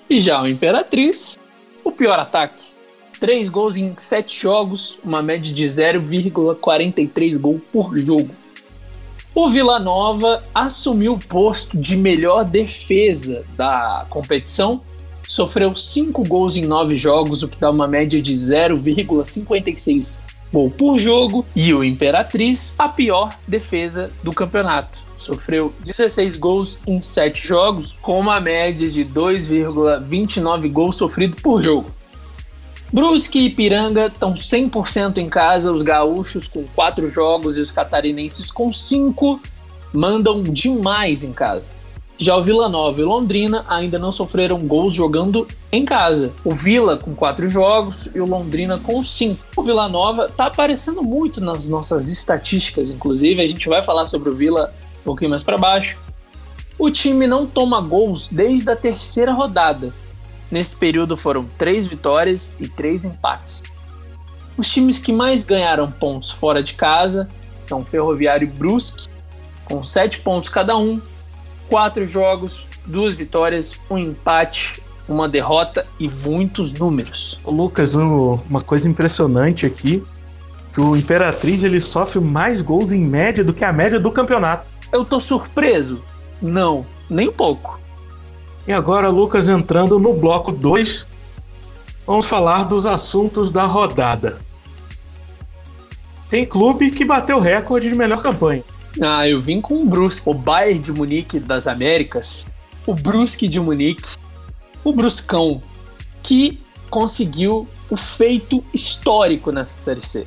Já 0.09 0.43
o 0.43 0.47
Imperatriz, 0.47 1.37
pior 1.95 2.19
ataque, 2.19 2.65
3 3.19 3.49
gols 3.49 3.77
em 3.77 3.93
7 3.97 4.41
jogos, 4.41 4.99
uma 5.03 5.21
média 5.21 5.51
de 5.51 5.65
0,43 5.65 7.39
gol 7.39 7.61
por 7.71 7.97
jogo. 7.97 8.29
O 9.33 9.49
Vila 9.49 9.79
Nova 9.79 10.43
assumiu 10.53 11.13
o 11.13 11.19
posto 11.19 11.77
de 11.77 11.95
melhor 11.95 12.45
defesa 12.45 13.43
da 13.57 14.05
competição, 14.09 14.81
sofreu 15.27 15.75
5 15.75 16.23
gols 16.23 16.55
em 16.55 16.65
9 16.65 16.95
jogos, 16.95 17.43
o 17.43 17.47
que 17.47 17.57
dá 17.57 17.69
uma 17.69 17.87
média 17.87 18.21
de 18.21 18.33
0,56 18.33 20.19
gol 20.53 20.69
por 20.69 20.97
jogo, 20.97 21.45
e 21.55 21.73
o 21.73 21.83
Imperatriz, 21.83 22.75
a 22.77 22.87
pior 22.87 23.37
defesa 23.47 24.11
do 24.23 24.31
campeonato. 24.31 25.04
Sofreu 25.25 25.73
16 25.83 26.37
gols 26.37 26.77
em 26.85 27.01
7 27.01 27.47
jogos, 27.47 27.97
com 27.99 28.19
uma 28.19 28.39
média 28.39 28.87
de 28.87 29.03
2,29 29.03 30.71
gols 30.71 30.97
sofridos 30.97 31.41
por 31.41 31.63
jogo. 31.63 31.89
Brusque 32.93 33.39
e 33.39 33.45
Ipiranga 33.47 34.05
estão 34.05 34.35
100% 34.35 35.17
em 35.17 35.27
casa, 35.27 35.73
os 35.73 35.81
gaúchos 35.81 36.47
com 36.47 36.63
4 36.75 37.09
jogos 37.09 37.57
e 37.57 37.61
os 37.61 37.71
catarinenses 37.71 38.51
com 38.51 38.71
5 38.71 39.41
mandam 39.91 40.43
demais 40.43 41.23
em 41.23 41.33
casa. 41.33 41.71
Já 42.17 42.37
o 42.37 42.43
Vila 42.43 42.69
Nova 42.69 43.01
e 43.01 43.03
Londrina 43.03 43.65
ainda 43.67 43.99
não 43.99 44.11
sofreram 44.11 44.59
gols 44.59 44.95
jogando 44.95 45.45
em 45.69 45.83
casa. 45.83 46.31
O 46.45 46.55
Vila 46.55 46.97
com 46.97 47.13
quatro 47.13 47.49
jogos 47.49 48.07
e 48.15 48.21
o 48.21 48.25
Londrina 48.25 48.79
com 48.79 49.03
cinco. 49.03 49.43
O 49.57 49.61
Vila 49.61 49.89
Nova 49.89 50.27
está 50.27 50.45
aparecendo 50.45 51.03
muito 51.03 51.41
nas 51.41 51.67
nossas 51.67 52.09
estatísticas, 52.09 52.89
inclusive. 52.89 53.41
A 53.41 53.47
gente 53.47 53.67
vai 53.67 53.81
falar 53.83 54.05
sobre 54.05 54.29
o 54.29 54.35
Vila 54.35 54.73
um 55.05 55.13
pouquinho 55.13 55.29
mais 55.29 55.43
para 55.43 55.57
baixo. 55.57 55.97
O 56.77 56.89
time 56.89 57.27
não 57.27 57.45
toma 57.45 57.79
gols 57.79 58.27
desde 58.27 58.69
a 58.71 58.75
terceira 58.75 59.31
rodada. 59.31 59.93
Nesse 60.49 60.75
período 60.75 61.15
foram 61.15 61.45
três 61.57 61.85
vitórias 61.85 62.51
e 62.59 62.67
três 62.67 63.05
empates. 63.05 63.61
Os 64.57 64.67
times 64.69 64.97
que 64.97 65.13
mais 65.13 65.43
ganharam 65.43 65.91
pontos 65.91 66.31
fora 66.31 66.63
de 66.63 66.73
casa 66.73 67.29
são 67.61 67.85
Ferroviário 67.85 68.47
e 68.47 68.51
Brusque, 68.51 69.07
com 69.63 69.83
sete 69.83 70.19
pontos 70.19 70.49
cada 70.49 70.75
um, 70.77 71.01
quatro 71.69 72.05
jogos, 72.07 72.67
duas 72.85 73.13
vitórias, 73.13 73.73
um 73.89 73.97
empate, 73.97 74.81
uma 75.07 75.29
derrota 75.29 75.85
e 75.99 76.09
muitos 76.09 76.73
números. 76.73 77.39
Lucas, 77.45 77.95
uma 77.95 78.61
coisa 78.61 78.89
impressionante 78.89 79.65
aqui, 79.65 80.03
que 80.73 80.81
o 80.81 80.95
Imperatriz 80.95 81.63
ele 81.63 81.79
sofre 81.79 82.19
mais 82.19 82.61
gols 82.61 82.91
em 82.91 83.05
média 83.05 83.43
do 83.43 83.53
que 83.53 83.63
a 83.63 83.71
média 83.71 83.99
do 83.99 84.11
campeonato. 84.11 84.74
Eu 84.95 85.03
tô 85.03 85.19
surpreso? 85.19 86.01
Não, 86.41 86.85
nem 87.09 87.27
um 87.27 87.33
pouco. 87.33 87.77
E 88.65 88.71
agora, 88.71 89.09
Lucas, 89.09 89.49
entrando 89.49 89.99
no 89.99 90.13
bloco 90.13 90.53
2, 90.53 91.05
vamos 92.07 92.25
falar 92.25 92.63
dos 92.63 92.85
assuntos 92.85 93.51
da 93.51 93.65
rodada. 93.65 94.39
Tem 96.29 96.45
clube 96.45 96.91
que 96.91 97.03
bateu 97.03 97.41
recorde 97.41 97.89
de 97.89 97.93
melhor 97.93 98.21
campanha. 98.21 98.63
Ah, 99.01 99.27
eu 99.27 99.41
vim 99.41 99.59
com 99.59 99.81
o 99.81 99.85
Brusque, 99.85 100.29
o 100.29 100.33
Bayern 100.33 100.79
de 100.79 100.93
Munique 100.93 101.41
das 101.41 101.67
Américas, 101.67 102.47
o 102.87 102.93
Brusque 102.93 103.49
de 103.49 103.59
Munique, 103.59 104.15
o 104.81 104.93
Bruscão, 104.93 105.61
que 106.23 106.57
conseguiu 106.89 107.67
o 107.89 107.97
feito 107.97 108.63
histórico 108.73 109.51
nessa 109.51 109.77
Série 109.77 110.01
C. 110.01 110.25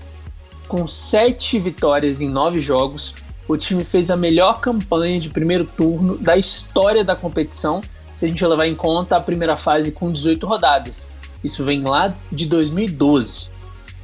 Com 0.69 0.87
sete 0.87 1.59
vitórias 1.59 2.21
em 2.21 2.29
nove 2.29 2.61
jogos, 2.61 3.15
o 3.49 3.57
time 3.57 3.83
fez 3.83 4.11
a 4.11 4.17
melhor 4.17 4.61
campanha 4.61 5.19
de 5.19 5.31
primeiro 5.31 5.64
turno 5.64 6.19
da 6.19 6.37
história 6.37 7.02
da 7.02 7.17
competição 7.17 7.81
se 8.14 8.26
a 8.26 8.28
gente 8.28 8.45
levar 8.45 8.67
em 8.67 8.75
conta 8.75 9.17
a 9.17 9.21
primeira 9.21 9.57
fase 9.57 9.93
com 9.93 10.12
18 10.12 10.47
rodadas. 10.47 11.11
Isso 11.43 11.64
vem 11.64 11.83
lá 11.83 12.14
de 12.31 12.47
2012. 12.47 13.49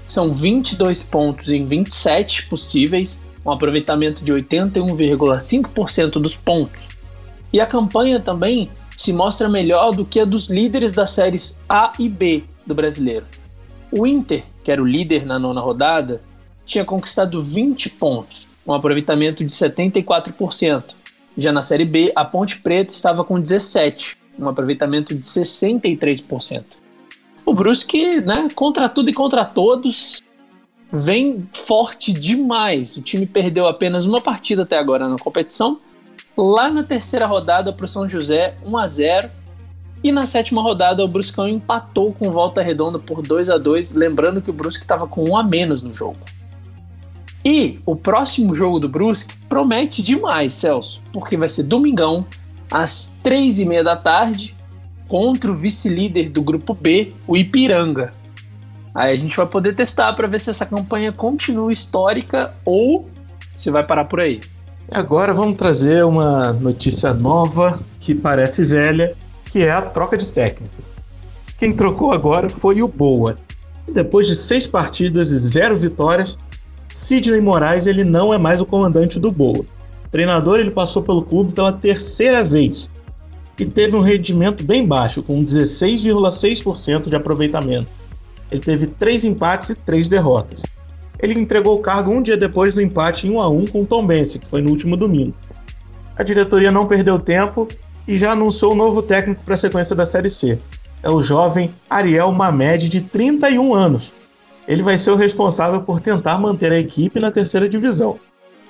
São 0.07 0.33
22 0.33 1.03
pontos 1.03 1.49
em 1.51 1.65
27 1.65 2.47
possíveis, 2.47 3.21
um 3.45 3.51
aproveitamento 3.51 4.25
de 4.25 4.33
81,5% 4.33 6.13
dos 6.13 6.37
pontos. 6.37 6.91
E 7.53 7.61
a 7.61 7.67
campanha 7.67 8.21
também 8.21 8.71
se 8.97 9.13
mostra 9.13 9.49
melhor 9.49 9.93
do 9.93 10.05
que 10.05 10.21
a 10.21 10.25
dos 10.25 10.47
líderes 10.47 10.93
das 10.93 11.11
séries 11.11 11.61
A 11.69 11.93
e 11.99 12.09
B 12.09 12.45
do 12.65 12.75
brasileiro. 12.75 13.27
O 13.91 14.07
Inter, 14.07 14.45
que 14.63 14.71
era 14.71 14.83
o 14.83 14.87
líder 14.87 15.27
na 15.27 15.39
nona 15.39 15.61
rodada, 15.61 16.21
tinha 16.65 16.85
conquistado 16.85 17.43
20 17.43 17.91
pontos, 17.91 18.44
um 18.67 18.73
aproveitamento 18.73 19.45
de 19.45 19.53
74%. 19.53 20.95
Já 21.37 21.53
na 21.53 21.63
Série 21.63 21.85
B, 21.85 22.13
a 22.15 22.25
Ponte 22.25 22.61
Preta 22.61 22.93
estava 22.93 23.25
com 23.25 23.41
17, 23.41 24.17
um 24.39 24.49
aproveitamento 24.49 25.15
de 25.15 25.25
63%. 25.25 26.65
O 27.45 27.53
Brusque, 27.53 28.21
né, 28.21 28.49
contra 28.55 28.89
tudo 28.89 29.11
e 29.11 29.13
contra 29.13 29.45
todos, 29.45 30.23
vem 30.93 31.47
forte 31.53 32.13
demais. 32.13 32.97
O 32.97 33.03
time 33.03 33.27
perdeu 33.27 33.67
apenas 33.67 34.07
uma 34.07 34.21
partida 34.21 34.63
até 34.63 34.79
agora 34.79 35.09
na 35.09 35.17
competição. 35.17 35.79
Lá 36.37 36.71
na 36.71 36.83
terceira 36.83 37.27
rodada 37.27 37.73
para 37.73 37.85
o 37.85 37.89
São 37.89 38.09
José, 38.09 38.57
1 38.65 38.77
a 38.79 38.87
0 38.87 39.31
e 40.03 40.13
na 40.13 40.27
sétima 40.27 40.61
rodada 40.61 41.05
o 41.05 41.09
Bruscão 41.09 41.49
empatou 41.49 42.13
com 42.13 42.31
Volta 42.31 42.61
Redonda 42.61 42.99
por 42.99 43.23
2 43.23 43.51
a 43.51 43.57
2 43.57 43.93
lembrando 43.93 44.43
que 44.43 44.51
o 44.51 44.53
Brusque 44.53 44.85
estava 44.85 45.07
com 45.07 45.29
um 45.29 45.37
a 45.37 45.43
menos 45.43 45.83
no 45.83 45.95
jogo. 45.95 46.19
E 47.45 47.79
o 47.85 47.95
próximo 47.95 48.55
jogo 48.55 48.81
do 48.81 48.89
Brusque 48.89 49.35
promete 49.49 50.03
demais, 50.03 50.55
Celso, 50.55 51.03
porque 51.13 51.37
vai 51.37 51.49
ser 51.49 51.65
domingão, 51.65 52.27
às 52.71 53.13
três 53.23 53.59
e 53.59 53.67
meia 53.67 53.85
da 53.85 53.97
tarde, 53.97 54.57
contra 55.09 55.53
o 55.53 55.55
vice-líder 55.55 56.31
do 56.31 56.43
grupo 56.43 56.73
B, 56.73 57.13
o 57.27 57.37
Ipiranga. 57.37 58.15
Aí 58.95 59.13
a 59.13 59.17
gente 59.17 59.37
vai 59.37 59.47
poder 59.47 59.75
testar 59.75 60.13
para 60.15 60.27
ver 60.27 60.39
se 60.39 60.49
essa 60.49 60.65
campanha 60.65 61.13
continua 61.13 61.71
histórica 61.71 62.55
ou 62.65 63.09
se 63.57 63.71
vai 63.71 63.85
parar 63.85 64.05
por 64.07 64.21
aí. 64.21 64.41
Agora 64.91 65.35
vamos 65.35 65.57
trazer 65.57 66.05
uma 66.05 66.53
notícia 66.53 67.13
nova 67.13 67.81
que 68.01 68.15
parece 68.15 68.65
velha, 68.65 69.15
que 69.51 69.63
é 69.63 69.71
a 69.71 69.83
troca 69.83 70.17
de 70.17 70.29
técnico. 70.29 70.75
Quem 71.59 71.73
trocou 71.75 72.13
agora 72.13 72.49
foi 72.49 72.83
o 72.83 72.89
Boa. 72.89 73.37
Depois 73.93 74.27
de 74.27 74.37
seis 74.37 74.67
partidas 74.67 75.31
e 75.31 75.39
zero 75.39 75.77
vitórias, 75.77 76.37
Sidney 76.95 77.41
Moraes 77.41 77.87
ele 77.87 78.05
não 78.05 78.33
é 78.33 78.39
mais 78.39 78.61
o 78.61 78.67
comandante 78.67 79.19
do 79.19 79.31
Boa. 79.31 79.65
Treinador 80.13 80.61
ele 80.61 80.71
passou 80.71 81.03
pelo 81.03 81.25
clube 81.25 81.53
pela 81.53 81.73
terceira 81.73 82.45
vez 82.45 82.89
e 83.59 83.65
teve 83.65 83.97
um 83.97 84.01
rendimento 84.01 84.63
bem 84.65 84.87
baixo, 84.87 85.23
com 85.23 85.45
16,6% 85.45 87.09
de 87.09 87.17
aproveitamento. 87.17 87.91
Ele 88.51 88.61
teve 88.61 88.87
três 88.87 89.25
empates 89.25 89.71
e 89.71 89.75
três 89.75 90.09
derrotas. 90.09 90.63
Ele 91.19 91.39
entregou 91.39 91.77
o 91.77 91.81
cargo 91.81 92.13
um 92.13 92.23
dia 92.23 92.37
depois 92.37 92.75
do 92.75 92.81
empate 92.81 93.27
em 93.27 93.31
1 93.31 93.41
a 93.41 93.49
1 93.49 93.65
com 93.67 93.83
o 93.83 93.87
Tom 93.87 94.07
Bense, 94.07 94.39
que 94.39 94.47
foi 94.47 94.63
no 94.63 94.71
último 94.71 94.97
domingo. 94.97 95.35
A 96.17 96.23
diretoria 96.23 96.71
não 96.71 96.87
perdeu 96.87 97.19
tempo 97.19 97.67
e 98.07 98.17
já 98.17 98.33
anunciou 98.33 98.73
o 98.73 98.77
novo 98.77 99.03
técnico 99.03 99.43
para 99.45 99.55
a 99.55 99.59
sequência 99.59 99.97
da 99.97 100.07
Série 100.07 100.31
C. 100.31 100.59
É 101.03 101.11
o 101.11 101.23
jovem 101.23 101.75
Ariel 101.91 102.31
Mamed, 102.31 102.89
de 102.89 103.01
31 103.01 103.75
anos, 103.75 104.13
ele 104.67 104.83
vai 104.83 104.97
ser 104.97 105.11
o 105.11 105.17
responsável 105.17 105.83
por 105.83 106.01
tentar 106.01 106.39
manter 106.39 106.73
a 106.73 106.79
equipe 106.79 107.21
na 107.21 107.31
terceira 107.31 107.69
divisão. 107.69 108.19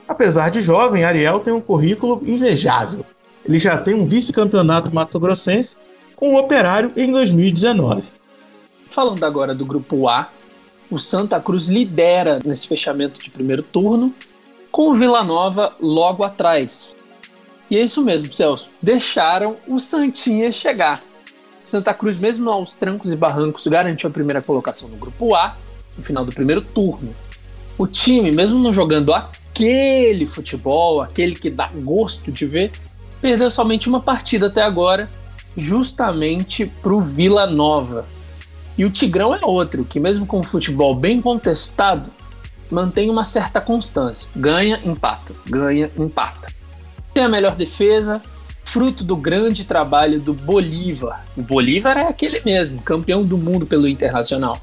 Apesar 0.07 0.51
de 0.51 0.61
jovem, 0.61 1.05
Ariel 1.05 1.41
tem 1.41 1.53
um 1.53 1.61
currículo 1.61 2.23
invejável. 2.27 3.05
Ele 3.45 3.59
já 3.59 3.79
tem 3.79 3.95
um 3.95 4.05
vice-campeonato 4.05 4.95
mato-grossense 4.95 5.77
com 6.17 6.35
o 6.35 6.39
Operário 6.39 6.93
em 6.97 7.11
2019. 7.11 8.03
Falando 8.91 9.25
agora 9.25 9.55
do 9.55 9.65
grupo 9.65 10.09
A, 10.09 10.29
o 10.91 10.99
Santa 10.99 11.41
Cruz 11.41 11.69
lidera 11.69 12.39
nesse 12.45 12.67
fechamento 12.67 13.23
de 13.23 13.31
primeiro 13.31 13.63
turno, 13.63 14.15
com 14.71 14.91
o 14.91 14.95
Vila 14.95 15.23
Nova 15.25 15.75
logo 15.81 16.23
atrás. 16.23 16.97
E 17.71 17.79
é 17.79 17.83
isso 17.83 18.03
mesmo, 18.03 18.33
Celso. 18.33 18.71
Deixaram 18.83 19.57
o 19.67 19.79
Santinha 19.79 20.53
chegar. 20.53 21.03
Santa 21.65 21.95
Cruz, 21.95 22.19
mesmo 22.19 22.51
aos 22.51 22.75
trancos 22.75 23.13
e 23.13 23.17
barrancos, 23.17 23.67
garantiu 23.67 24.09
a 24.09 24.13
primeira 24.13 24.43
colocação 24.43 24.89
no 24.89 24.97
grupo 24.97 25.35
A 25.35 25.57
no 25.97 26.05
final 26.05 26.25
do 26.25 26.33
primeiro 26.33 26.61
turno. 26.61 27.15
O 27.77 27.87
time, 27.87 28.31
mesmo 28.31 28.59
não 28.59 28.73
jogando 28.73 29.13
aquele 29.13 30.27
futebol, 30.27 31.01
aquele 31.01 31.35
que 31.35 31.51
dá 31.51 31.69
gosto 31.69 32.31
de 32.31 32.47
ver, 32.47 32.73
perdeu 33.21 33.51
somente 33.51 33.89
uma 33.89 34.01
partida 34.01 34.47
até 34.47 34.63
agora, 34.63 35.11
justamente 35.57 36.67
para 36.67 36.95
o 36.95 37.01
Vila 37.01 37.47
Nova. 37.47 38.07
E 38.77 38.85
o 38.85 38.91
Tigrão 38.91 39.35
é 39.35 39.41
outro, 39.43 39.85
que 39.85 40.01
mesmo 40.01 40.27
com 40.27 40.41
o 40.41 40.43
futebol 40.43 40.95
bem 40.95 41.21
contestado, 41.21 42.11
mantém 42.71 43.09
uma 43.09 43.25
certa 43.25 43.61
constância. 43.61 44.29
Ganha, 44.35 44.81
empata, 44.85 45.33
ganha, 45.49 45.91
empata. 45.97 46.53
tem 47.13 47.25
a 47.25 47.29
melhor 47.29 47.55
defesa, 47.55 48.21
fruto 48.65 49.05
do 49.05 49.17
grande 49.17 49.65
trabalho 49.65 50.21
do 50.21 50.35
Bolívar. 50.35 51.25
O 51.37 51.43
Bolívar 51.43 51.97
é 51.97 52.09
aquele 52.09 52.41
mesmo, 52.45 52.83
campeão 52.83 53.23
do 53.23 53.39
mundo 53.39 53.67
pelo 53.67 53.87
Internacional. 53.87 54.61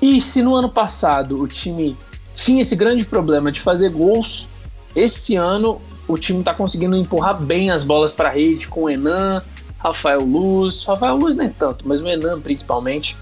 E 0.00 0.20
se 0.20 0.42
no 0.42 0.54
ano 0.54 0.68
passado 0.68 1.40
o 1.40 1.46
time 1.46 1.96
tinha 2.34 2.62
esse 2.62 2.74
grande 2.74 3.04
problema 3.04 3.52
de 3.52 3.60
fazer 3.60 3.90
gols, 3.90 4.48
esse 4.94 5.36
ano 5.36 5.80
o 6.08 6.16
time 6.16 6.40
está 6.40 6.54
conseguindo 6.54 6.96
empurrar 6.96 7.40
bem 7.40 7.70
as 7.70 7.84
bolas 7.84 8.10
para 8.10 8.28
a 8.28 8.32
rede 8.32 8.66
com 8.66 8.84
o 8.84 8.90
Enan, 8.90 9.42
Rafael 9.78 10.22
Luz, 10.22 10.84
Rafael 10.84 11.16
Luz 11.16 11.36
nem 11.36 11.48
tanto, 11.48 11.86
mas 11.86 12.00
o 12.00 12.08
Enan 12.08 12.40
principalmente, 12.40 13.16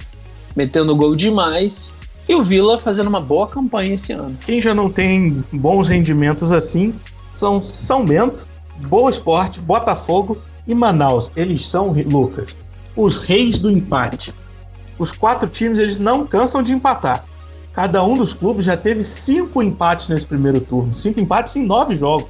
metendo 0.57 0.95
gol 0.97 1.15
demais. 1.15 1.95
E 2.29 2.35
o 2.35 2.45
Vila 2.45 2.77
fazendo 2.77 3.07
uma 3.07 3.21
boa 3.21 3.47
campanha 3.47 3.95
esse 3.95 4.13
ano. 4.13 4.37
Quem 4.45 4.61
já 4.61 4.75
não 4.75 4.91
tem 4.91 5.43
bons 5.51 5.89
rendimentos 5.89 6.53
assim 6.53 6.95
são 7.33 7.63
São 7.63 8.05
Bento, 8.05 8.47
Boa 8.87 9.11
Esporte, 9.11 9.61
Botafogo 9.61 10.39
e 10.67 10.75
Manaus. 10.75 11.31
Eles 11.35 11.67
são, 11.67 11.95
Lucas, 12.07 12.55
os 12.95 13.17
reis 13.17 13.59
do 13.59 13.71
empate. 13.71 14.35
Os 14.99 15.13
quatro 15.13 15.49
times 15.49 15.79
eles 15.79 15.99
não 15.99 16.27
cansam 16.27 16.63
de 16.63 16.73
empatar. 16.73 17.25
Cada 17.73 18.03
um 18.03 18.17
dos 18.17 18.33
clubes 18.33 18.65
já 18.65 18.77
teve 18.77 19.05
cinco 19.05 19.63
empates 19.63 20.09
nesse 20.09 20.27
primeiro 20.27 20.61
turno. 20.61 20.93
Cinco 20.93 21.21
empates 21.21 21.55
em 21.55 21.65
nove 21.65 21.95
jogos. 21.95 22.29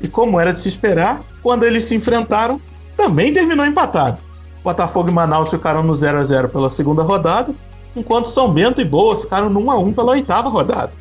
E 0.00 0.06
como 0.06 0.38
era 0.38 0.52
de 0.52 0.60
se 0.60 0.68
esperar, 0.68 1.22
quando 1.42 1.64
eles 1.64 1.84
se 1.84 1.94
enfrentaram, 1.94 2.60
também 2.96 3.32
terminou 3.32 3.66
empatado. 3.66 4.18
Botafogo 4.62 5.08
e 5.08 5.12
Manaus 5.12 5.50
ficaram 5.50 5.82
no 5.82 5.94
0 5.94 6.18
a 6.18 6.22
0 6.22 6.48
pela 6.48 6.70
segunda 6.70 7.02
rodada, 7.02 7.52
enquanto 7.96 8.28
São 8.28 8.52
Bento 8.52 8.80
e 8.80 8.84
Boa 8.84 9.16
ficaram 9.16 9.50
no 9.50 9.60
1 9.60 9.70
a 9.70 9.78
1 9.78 9.92
pela 9.92 10.12
oitava 10.12 10.48
rodada. 10.48 10.92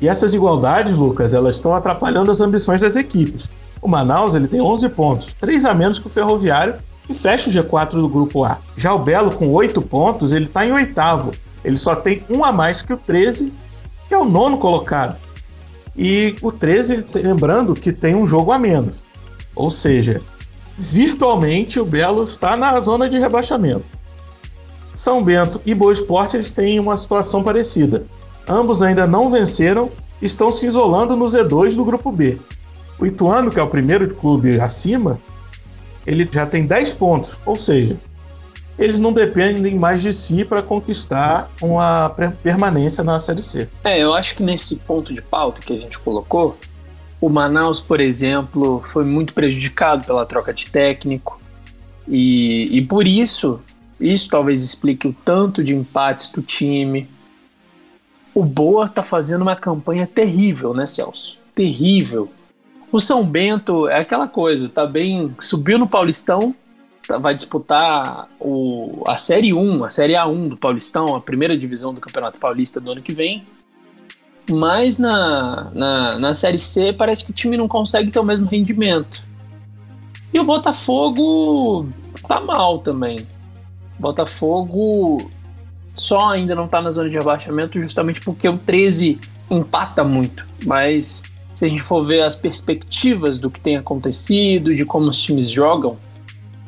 E 0.00 0.08
essas 0.08 0.34
igualdades, 0.34 0.96
Lucas, 0.96 1.34
elas 1.34 1.56
estão 1.56 1.74
atrapalhando 1.74 2.30
as 2.30 2.40
ambições 2.40 2.80
das 2.80 2.96
equipes. 2.96 3.48
O 3.80 3.88
Manaus 3.88 4.34
ele 4.34 4.48
tem 4.48 4.60
11 4.60 4.88
pontos, 4.90 5.34
3 5.34 5.64
a 5.64 5.74
menos 5.74 5.98
que 5.98 6.06
o 6.06 6.10
Ferroviário, 6.10 6.76
e 7.08 7.14
fecha 7.14 7.50
o 7.50 7.52
G4 7.52 7.92
do 7.92 8.08
grupo 8.08 8.44
A. 8.44 8.58
Já 8.76 8.94
o 8.94 8.98
Belo, 8.98 9.32
com 9.32 9.48
8 9.48 9.80
pontos, 9.82 10.32
ele 10.32 10.46
está 10.46 10.66
em 10.66 10.72
oitavo. 10.72 11.32
Ele 11.64 11.76
só 11.76 11.94
tem 11.94 12.22
um 12.28 12.44
a 12.44 12.52
mais 12.52 12.82
que 12.82 12.92
o 12.92 12.96
13, 12.96 13.52
que 14.08 14.14
é 14.14 14.18
o 14.18 14.24
nono 14.24 14.58
colocado. 14.58 15.16
E 15.96 16.34
o 16.40 16.50
13, 16.50 17.04
lembrando 17.14 17.74
que 17.74 17.92
tem 17.92 18.14
um 18.14 18.26
jogo 18.26 18.52
a 18.52 18.58
menos. 18.58 18.96
Ou 19.54 19.70
seja, 19.70 20.22
virtualmente 20.78 21.78
o 21.78 21.84
Belo 21.84 22.24
está 22.24 22.56
na 22.56 22.80
zona 22.80 23.08
de 23.08 23.18
rebaixamento. 23.18 23.84
São 24.94 25.22
Bento 25.22 25.60
e 25.64 25.74
Boa 25.74 25.92
Esporte 25.92 26.36
eles 26.36 26.52
têm 26.52 26.78
uma 26.78 26.96
situação 26.96 27.42
parecida. 27.42 28.06
Ambos 28.48 28.82
ainda 28.82 29.06
não 29.06 29.30
venceram, 29.30 29.90
estão 30.20 30.52
se 30.52 30.66
isolando 30.66 31.16
no 31.16 31.26
Z2 31.26 31.74
do 31.74 31.84
grupo 31.84 32.10
B. 32.10 32.38
O 32.98 33.06
Ituano, 33.06 33.50
que 33.50 33.58
é 33.58 33.62
o 33.62 33.68
primeiro 33.68 34.14
clube 34.14 34.60
acima, 34.60 35.18
ele 36.06 36.28
já 36.30 36.46
tem 36.46 36.66
10 36.66 36.92
pontos, 36.94 37.38
ou 37.44 37.56
seja, 37.56 37.96
eles 38.78 38.98
não 38.98 39.12
dependem 39.12 39.76
mais 39.76 40.02
de 40.02 40.12
si 40.12 40.44
para 40.44 40.62
conquistar 40.62 41.50
uma 41.60 42.10
permanência 42.42 43.04
na 43.04 43.18
Série 43.18 43.42
C. 43.42 43.68
É, 43.84 44.02
eu 44.02 44.14
acho 44.14 44.34
que 44.34 44.42
nesse 44.42 44.76
ponto 44.76 45.12
de 45.12 45.22
pauta 45.22 45.60
que 45.60 45.72
a 45.72 45.78
gente 45.78 45.98
colocou, 45.98 46.56
o 47.20 47.28
Manaus, 47.28 47.80
por 47.80 48.00
exemplo, 48.00 48.82
foi 48.84 49.04
muito 49.04 49.32
prejudicado 49.32 50.04
pela 50.04 50.26
troca 50.26 50.52
de 50.52 50.68
técnico 50.68 51.40
e, 52.08 52.68
e 52.76 52.82
por 52.82 53.06
isso, 53.06 53.60
isso 54.00 54.28
talvez 54.28 54.62
explique 54.62 55.06
o 55.06 55.12
tanto 55.24 55.62
de 55.62 55.74
empates 55.74 56.30
do 56.30 56.42
time. 56.42 57.08
O 58.34 58.42
Boa 58.42 58.86
está 58.86 59.02
fazendo 59.02 59.42
uma 59.42 59.54
campanha 59.54 60.06
terrível, 60.06 60.74
né, 60.74 60.86
Celso? 60.86 61.36
Terrível 61.54 62.30
o 62.92 63.00
São 63.00 63.24
Bento 63.24 63.88
é 63.88 63.98
aquela 63.98 64.28
coisa, 64.28 64.68
tá 64.68 64.86
bem. 64.86 65.34
Subiu 65.40 65.78
no 65.78 65.88
Paulistão, 65.88 66.54
tá, 67.08 67.16
vai 67.16 67.34
disputar 67.34 68.28
o, 68.38 69.02
a 69.06 69.16
Série 69.16 69.54
1, 69.54 69.82
a 69.82 69.88
Série 69.88 70.12
A1 70.12 70.48
do 70.48 70.56
Paulistão, 70.58 71.16
a 71.16 71.20
primeira 71.20 71.56
divisão 71.56 71.94
do 71.94 72.00
Campeonato 72.00 72.38
Paulista 72.38 72.78
do 72.78 72.92
ano 72.92 73.00
que 73.00 73.14
vem. 73.14 73.44
Mas 74.50 74.98
na, 74.98 75.70
na, 75.72 76.18
na 76.18 76.34
Série 76.34 76.58
C 76.58 76.92
parece 76.92 77.24
que 77.24 77.30
o 77.30 77.34
time 77.34 77.56
não 77.56 77.66
consegue 77.66 78.10
ter 78.10 78.18
o 78.18 78.24
mesmo 78.24 78.46
rendimento. 78.46 79.24
E 80.32 80.38
o 80.38 80.44
Botafogo 80.44 81.88
tá 82.28 82.40
mal 82.42 82.78
também. 82.78 83.26
Botafogo 83.98 85.30
só 85.94 86.30
ainda 86.30 86.54
não 86.54 86.68
tá 86.68 86.82
na 86.82 86.90
zona 86.90 87.08
de 87.08 87.16
rebaixamento 87.16 87.80
justamente 87.80 88.20
porque 88.20 88.48
o 88.48 88.58
13 88.58 89.18
empata 89.50 90.04
muito. 90.04 90.44
Mas 90.66 91.22
se 91.62 91.66
a 91.66 91.68
gente 91.68 91.82
for 91.82 92.04
ver 92.04 92.22
as 92.22 92.34
perspectivas 92.34 93.38
do 93.38 93.48
que 93.48 93.60
tem 93.60 93.76
acontecido, 93.76 94.74
de 94.74 94.84
como 94.84 95.08
os 95.08 95.22
times 95.22 95.48
jogam, 95.48 95.96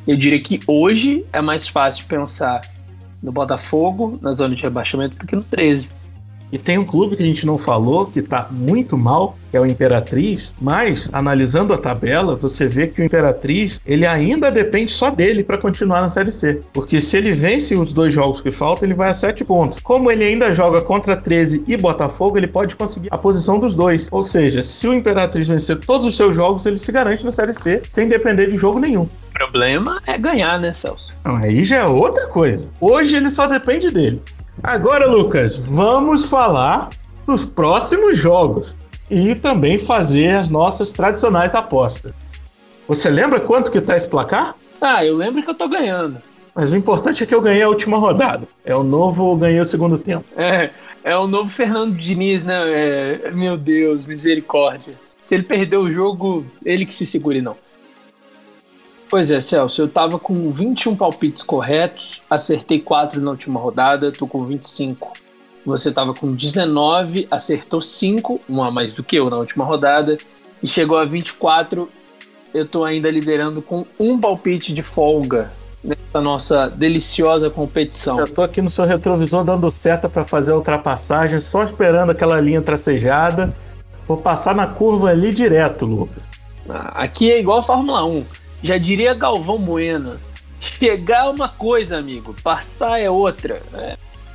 eu 0.06 0.16
diria 0.16 0.40
que 0.40 0.60
hoje 0.68 1.26
é 1.32 1.40
mais 1.40 1.66
fácil 1.66 2.06
pensar 2.06 2.60
no 3.20 3.32
Botafogo, 3.32 4.16
na 4.22 4.32
zona 4.32 4.54
de 4.54 4.62
rebaixamento, 4.62 5.18
do 5.18 5.26
que 5.26 5.34
no 5.34 5.42
13. 5.42 5.90
E 6.54 6.58
tem 6.58 6.78
um 6.78 6.84
clube 6.84 7.16
que 7.16 7.22
a 7.24 7.26
gente 7.26 7.44
não 7.44 7.58
falou, 7.58 8.06
que 8.06 8.20
está 8.20 8.46
muito 8.48 8.96
mal, 8.96 9.36
que 9.50 9.56
é 9.56 9.60
o 9.60 9.66
Imperatriz, 9.66 10.54
mas 10.60 11.08
analisando 11.12 11.74
a 11.74 11.78
tabela, 11.78 12.36
você 12.36 12.68
vê 12.68 12.86
que 12.86 13.02
o 13.02 13.04
Imperatriz, 13.04 13.80
ele 13.84 14.06
ainda 14.06 14.52
depende 14.52 14.92
só 14.92 15.10
dele 15.10 15.42
para 15.42 15.58
continuar 15.58 16.00
na 16.00 16.08
Série 16.08 16.30
C. 16.30 16.60
Porque 16.72 17.00
se 17.00 17.16
ele 17.16 17.32
vence 17.32 17.74
os 17.74 17.92
dois 17.92 18.14
jogos 18.14 18.40
que 18.40 18.52
faltam, 18.52 18.86
ele 18.86 18.94
vai 18.94 19.10
a 19.10 19.14
7 19.14 19.44
pontos. 19.44 19.80
Como 19.80 20.12
ele 20.12 20.22
ainda 20.22 20.52
joga 20.52 20.80
contra 20.80 21.16
13 21.16 21.64
e 21.66 21.76
Botafogo, 21.76 22.38
ele 22.38 22.46
pode 22.46 22.76
conseguir 22.76 23.08
a 23.10 23.18
posição 23.18 23.58
dos 23.58 23.74
dois. 23.74 24.06
Ou 24.12 24.22
seja, 24.22 24.62
se 24.62 24.86
o 24.86 24.94
Imperatriz 24.94 25.48
vencer 25.48 25.80
todos 25.80 26.06
os 26.06 26.16
seus 26.16 26.36
jogos, 26.36 26.64
ele 26.66 26.78
se 26.78 26.92
garante 26.92 27.24
na 27.24 27.32
Série 27.32 27.54
C, 27.54 27.82
sem 27.90 28.06
depender 28.06 28.46
de 28.46 28.56
jogo 28.56 28.78
nenhum. 28.78 29.02
O 29.02 29.32
problema 29.32 30.00
é 30.06 30.16
ganhar, 30.16 30.60
né, 30.60 30.72
Celso? 30.72 31.12
Não, 31.24 31.34
aí 31.34 31.64
já 31.64 31.78
é 31.78 31.84
outra 31.84 32.28
coisa. 32.28 32.70
Hoje 32.80 33.16
ele 33.16 33.28
só 33.28 33.48
depende 33.48 33.90
dele. 33.90 34.22
Agora, 34.64 35.04
Lucas, 35.04 35.58
vamos 35.58 36.24
falar 36.24 36.88
dos 37.26 37.44
próximos 37.44 38.18
jogos 38.18 38.74
e 39.10 39.34
também 39.34 39.78
fazer 39.78 40.30
as 40.30 40.48
nossas 40.48 40.90
tradicionais 40.90 41.54
apostas. 41.54 42.12
Você 42.88 43.10
lembra 43.10 43.40
quanto 43.40 43.70
que 43.70 43.78
tá 43.78 43.94
esse 43.94 44.08
placar? 44.08 44.54
Ah, 44.80 45.04
eu 45.04 45.14
lembro 45.14 45.42
que 45.42 45.50
eu 45.50 45.54
tô 45.54 45.68
ganhando. 45.68 46.16
Mas 46.54 46.72
o 46.72 46.76
importante 46.76 47.22
é 47.22 47.26
que 47.26 47.34
eu 47.34 47.42
ganhei 47.42 47.62
a 47.62 47.68
última 47.68 47.98
rodada. 47.98 48.48
É 48.64 48.74
o 48.74 48.82
novo, 48.82 49.36
ganhei 49.36 49.60
o 49.60 49.66
segundo 49.66 49.98
tempo. 49.98 50.24
É, 50.34 50.70
é 51.04 51.14
o 51.14 51.26
novo 51.26 51.50
Fernando 51.50 51.94
Diniz, 51.94 52.42
né? 52.42 52.56
É, 53.26 53.30
meu 53.32 53.58
Deus, 53.58 54.06
misericórdia. 54.06 54.94
Se 55.20 55.34
ele 55.34 55.42
perder 55.42 55.76
o 55.76 55.90
jogo, 55.90 56.42
ele 56.64 56.86
que 56.86 56.92
se 56.94 57.04
segure, 57.04 57.42
não. 57.42 57.56
Pois 59.14 59.30
é, 59.30 59.38
Celso, 59.38 59.80
eu 59.80 59.86
tava 59.86 60.18
com 60.18 60.50
21 60.50 60.96
palpites 60.96 61.44
corretos, 61.44 62.20
acertei 62.28 62.80
4 62.80 63.20
na 63.20 63.30
última 63.30 63.60
rodada, 63.60 64.10
tô 64.10 64.26
com 64.26 64.44
25. 64.44 65.12
Você 65.64 65.92
tava 65.92 66.12
com 66.12 66.32
19, 66.32 67.28
acertou 67.30 67.80
5, 67.80 68.40
um 68.50 68.60
a 68.60 68.72
mais 68.72 68.92
do 68.92 69.04
que 69.04 69.14
eu 69.14 69.30
na 69.30 69.36
última 69.36 69.64
rodada, 69.64 70.16
e 70.60 70.66
chegou 70.66 70.98
a 70.98 71.04
24. 71.04 71.88
Eu 72.52 72.66
tô 72.66 72.82
ainda 72.82 73.08
liderando 73.08 73.62
com 73.62 73.86
um 74.00 74.18
palpite 74.18 74.74
de 74.74 74.82
folga 74.82 75.52
nessa 75.84 76.20
nossa 76.20 76.68
deliciosa 76.68 77.48
competição. 77.48 78.18
Eu 78.18 78.26
tô 78.26 78.42
aqui 78.42 78.60
no 78.60 78.68
seu 78.68 78.84
retrovisor 78.84 79.44
dando 79.44 79.70
seta 79.70 80.08
para 80.08 80.24
fazer 80.24 80.50
a 80.50 80.56
ultrapassagem, 80.56 81.38
só 81.38 81.62
esperando 81.62 82.10
aquela 82.10 82.40
linha 82.40 82.60
tracejada. 82.60 83.54
Vou 84.08 84.16
passar 84.16 84.56
na 84.56 84.66
curva 84.66 85.10
ali 85.10 85.32
direto, 85.32 85.86
Lucas. 85.86 86.24
Ah, 86.68 87.04
aqui 87.04 87.30
é 87.30 87.38
igual 87.38 87.58
a 87.58 87.62
Fórmula 87.62 88.04
1 88.04 88.24
já 88.64 88.78
diria 88.78 89.12
Galvão 89.12 89.58
Bueno. 89.58 90.14
Chegar 90.58 91.26
é 91.26 91.28
uma 91.28 91.50
coisa, 91.50 91.98
amigo. 91.98 92.34
Passar 92.42 92.98
é 92.98 93.10
outra. 93.10 93.60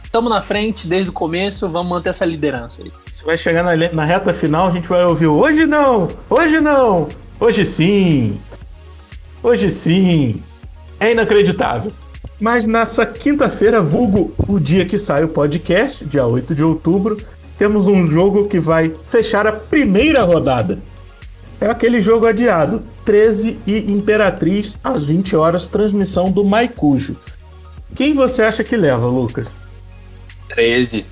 Estamos 0.03 0.31
é. 0.31 0.35
na 0.35 0.41
frente 0.43 0.87
desde 0.87 1.09
o 1.09 1.13
começo, 1.13 1.67
vamos 1.67 1.89
manter 1.89 2.09
essa 2.09 2.25
liderança 2.25 2.83
aí. 2.83 2.91
Você 3.11 3.25
vai 3.25 3.37
chegar 3.37 3.63
na, 3.63 3.75
na 3.91 4.05
reta 4.05 4.31
final, 4.31 4.67
a 4.67 4.71
gente 4.71 4.87
vai 4.87 5.03
ouvir 5.03 5.25
hoje 5.25 5.65
não, 5.65 6.07
hoje 6.29 6.61
não, 6.61 7.09
hoje 7.39 7.65
sim, 7.65 8.39
hoje 9.41 9.71
sim. 9.71 10.35
É 10.99 11.11
inacreditável. 11.11 11.91
Mas 12.39 12.65
nessa 12.67 13.05
quinta-feira, 13.05 13.81
vulgo 13.81 14.33
o 14.47 14.59
dia 14.59 14.85
que 14.85 14.99
sai 14.99 15.23
o 15.23 15.29
podcast, 15.29 16.05
dia 16.05 16.25
8 16.25 16.53
de 16.53 16.63
outubro, 16.63 17.17
temos 17.57 17.87
um 17.87 18.05
jogo 18.05 18.47
que 18.47 18.59
vai 18.59 18.93
fechar 19.09 19.47
a 19.47 19.51
primeira 19.51 20.23
rodada 20.23 20.79
é 21.61 21.67
aquele 21.67 22.01
jogo 22.01 22.25
adiado. 22.25 22.83
13 23.05 23.59
e 23.65 23.91
Imperatriz 23.91 24.77
às 24.83 25.03
20 25.05 25.35
horas, 25.35 25.67
transmissão 25.67 26.31
do 26.31 26.45
Maicujo. 26.45 27.15
Quem 27.95 28.13
você 28.13 28.43
acha 28.43 28.63
que 28.63 28.77
leva, 28.77 29.07
Lucas? 29.07 29.47
13. 30.49 31.05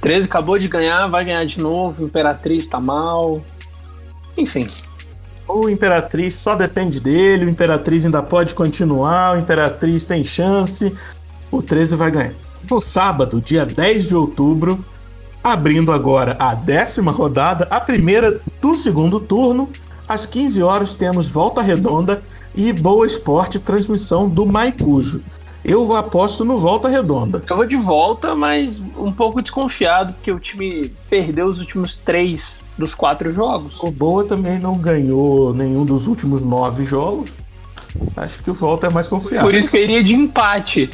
13 0.00 0.26
acabou 0.26 0.58
de 0.58 0.68
ganhar, 0.68 1.06
vai 1.08 1.24
ganhar 1.24 1.44
de 1.44 1.60
novo. 1.60 2.04
Imperatriz 2.04 2.66
tá 2.66 2.80
mal. 2.80 3.44
Enfim. 4.36 4.66
O 5.48 5.68
Imperatriz 5.68 6.34
só 6.34 6.56
depende 6.56 6.98
dele, 6.98 7.44
o 7.44 7.48
Imperatriz 7.48 8.04
ainda 8.04 8.20
pode 8.22 8.52
continuar, 8.52 9.36
o 9.36 9.38
Imperatriz 9.38 10.04
tem 10.04 10.24
chance. 10.24 10.92
O 11.50 11.62
13 11.62 11.94
vai 11.94 12.10
ganhar. 12.10 12.34
No 12.68 12.80
sábado, 12.80 13.40
dia 13.40 13.64
10 13.64 14.08
de 14.08 14.16
outubro, 14.16 14.84
abrindo 15.52 15.92
agora 15.92 16.36
a 16.40 16.54
décima 16.54 17.12
rodada, 17.12 17.68
a 17.70 17.80
primeira 17.80 18.40
do 18.60 18.76
segundo 18.76 19.20
turno, 19.20 19.68
Às 20.08 20.24
15 20.24 20.62
horas 20.62 20.94
temos 20.94 21.28
Volta 21.28 21.60
Redonda 21.60 22.22
e 22.54 22.72
Boa 22.72 23.06
Esporte, 23.06 23.58
transmissão 23.58 24.28
do 24.28 24.46
Maicujo. 24.46 25.20
Eu 25.64 25.96
aposto 25.96 26.44
no 26.44 26.58
Volta 26.58 26.88
Redonda. 26.88 27.42
Eu 27.48 27.56
vou 27.56 27.66
de 27.66 27.74
volta, 27.74 28.32
mas 28.36 28.80
um 28.96 29.10
pouco 29.10 29.42
desconfiado, 29.42 30.12
porque 30.12 30.30
o 30.30 30.38
time 30.38 30.92
perdeu 31.10 31.46
os 31.46 31.58
últimos 31.58 31.96
três 31.96 32.64
dos 32.78 32.94
quatro 32.94 33.32
jogos. 33.32 33.82
O 33.82 33.90
Boa 33.90 34.24
também 34.24 34.60
não 34.60 34.76
ganhou 34.76 35.52
nenhum 35.52 35.84
dos 35.84 36.06
últimos 36.06 36.44
nove 36.44 36.84
jogos. 36.84 37.28
Acho 38.16 38.40
que 38.44 38.50
o 38.50 38.54
Volta 38.54 38.86
é 38.86 38.90
mais 38.90 39.08
confiável. 39.08 39.48
Por 39.48 39.54
isso 39.54 39.70
que 39.70 39.76
eu 39.76 39.82
iria 39.82 40.02
de 40.04 40.14
empate. 40.14 40.88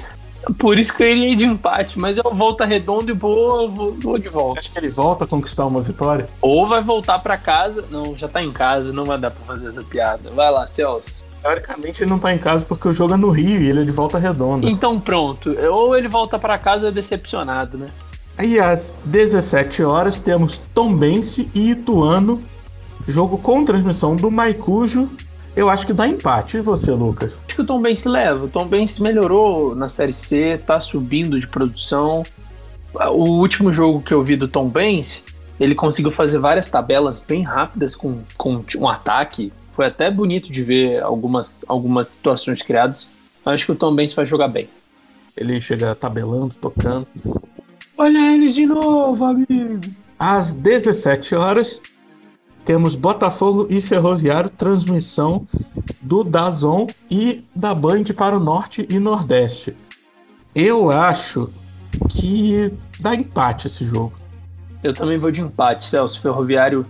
Por 0.59 0.79
isso 0.79 0.95
que 0.97 1.03
eu 1.03 1.11
iria 1.11 1.37
de 1.37 1.47
empate, 1.47 1.99
mas 1.99 2.17
eu 2.17 2.35
volta 2.35 2.65
redondo 2.65 3.11
e 3.11 3.15
vou, 3.15 3.69
vou, 3.71 3.95
vou 3.95 4.19
de 4.19 4.29
volta. 4.29 4.61
Acho 4.61 4.73
que 4.73 4.79
ele 4.79 4.89
volta 4.89 5.25
a 5.25 5.27
conquistar 5.27 5.67
uma 5.67 5.81
vitória. 5.81 6.29
Ou 6.41 6.67
vai 6.67 6.83
voltar 6.83 7.19
para 7.21 7.37
casa. 7.37 7.85
Não, 7.91 8.17
já 8.17 8.29
tá 8.29 8.43
em 8.43 8.53
casa, 8.53 8.93
não 8.93 9.05
vai 9.05 9.19
dar 9.19 9.31
pra 9.31 9.45
fazer 9.45 9.69
essa 9.69 9.83
piada. 9.83 10.31
Vai 10.31 10.51
lá, 10.51 10.67
Celso. 10.67 11.25
Teoricamente 11.43 12.03
ele 12.03 12.11
não 12.11 12.19
tá 12.19 12.33
em 12.33 12.39
casa 12.39 12.65
porque 12.65 12.89
o 12.89 12.93
jogo 12.93 13.15
é 13.15 13.17
no 13.17 13.31
Rio 13.31 13.61
e 13.61 13.69
ele 13.69 13.83
é 13.83 13.85
de 13.85 13.91
volta 13.91 14.19
redonda. 14.19 14.69
Então 14.69 14.99
pronto. 14.99 15.55
Ou 15.73 15.97
ele 15.97 16.09
volta 16.09 16.39
para 16.39 16.59
casa 16.59 16.91
decepcionado, 16.91 17.79
né? 17.79 17.87
Aí 18.39 18.59
às 18.59 18.95
17 19.05 19.83
horas 19.83 20.19
temos 20.19 20.61
Tombense 20.75 21.51
e 21.55 21.71
Ituano. 21.71 22.41
Jogo 23.07 23.39
com 23.39 23.65
transmissão 23.65 24.15
do 24.15 24.31
Maicujo 24.31 25.09
eu 25.55 25.69
acho 25.69 25.87
que 25.87 25.93
dá 25.93 26.09
empate. 26.09 26.57
E 26.57 26.61
você, 26.61 26.91
Lucas? 26.93 27.35
Acho 27.53 27.57
que 27.57 27.63
o 27.65 27.67
Tom 27.67 27.83
Benz 27.83 28.05
leva. 28.07 28.47
O 28.47 28.49
Tom 28.49 28.67
Benz 28.67 28.99
melhorou 28.99 29.75
na 29.75 29.87
Série 29.87 30.15
C, 30.15 30.57
tá 30.67 30.81
subindo 30.81 31.39
de 31.39 31.47
produção. 31.47 32.23
O 32.95 33.41
último 33.41 33.71
jogo 33.71 34.01
que 34.01 34.15
eu 34.15 34.23
vi 34.23 34.37
do 34.37 34.49
Tom 34.49 34.71
Benz, 34.71 35.23
ele 35.61 35.75
conseguiu 35.75 36.11
fazer 36.11 36.39
várias 36.39 36.71
tabelas 36.71 37.19
bem 37.19 37.43
rápidas 37.43 37.95
com, 37.95 38.23
com 38.39 38.65
um 38.79 38.89
ataque. 38.89 39.53
Foi 39.69 39.85
até 39.85 40.11
bonito 40.11 40.51
de 40.51 40.63
ver 40.63 41.03
algumas, 41.03 41.63
algumas 41.69 42.09
situações 42.09 42.63
criadas. 42.63 43.11
Acho 43.45 43.67
que 43.67 43.73
o 43.73 43.77
Tom 43.77 43.95
Benz 43.95 44.15
vai 44.15 44.25
jogar 44.25 44.49
bem. 44.49 44.67
Ele 45.37 45.61
chega 45.61 45.95
tabelando, 45.95 46.55
tocando. 46.55 47.07
Olha 47.99 48.35
eles 48.35 48.55
de 48.55 48.65
novo, 48.65 49.27
amigo. 49.27 49.79
Às 50.19 50.55
17 50.55 51.35
horas, 51.35 51.83
temos 52.65 52.95
Botafogo 52.95 53.67
e 53.69 53.81
Ferroviário, 53.81 54.51
transmissão 54.51 55.47
do 56.01 56.23
Dazon 56.23 56.87
e 57.11 57.45
da 57.55 57.75
Band 57.75 58.05
para 58.17 58.37
o 58.37 58.41
Norte 58.41 58.87
e 58.91 58.99
Nordeste. 58.99 59.77
Eu 60.55 60.91
acho 60.91 61.51
que 62.09 62.73
dá 63.01 63.15
empate 63.15 63.67
esse 63.67 63.85
jogo. 63.85 64.13
Eu 64.83 64.93
também 64.93 65.19
vou 65.19 65.31
de 65.31 65.41
empate, 65.41 65.85
Celso. 65.85 66.21
Ferroviário 66.21 66.85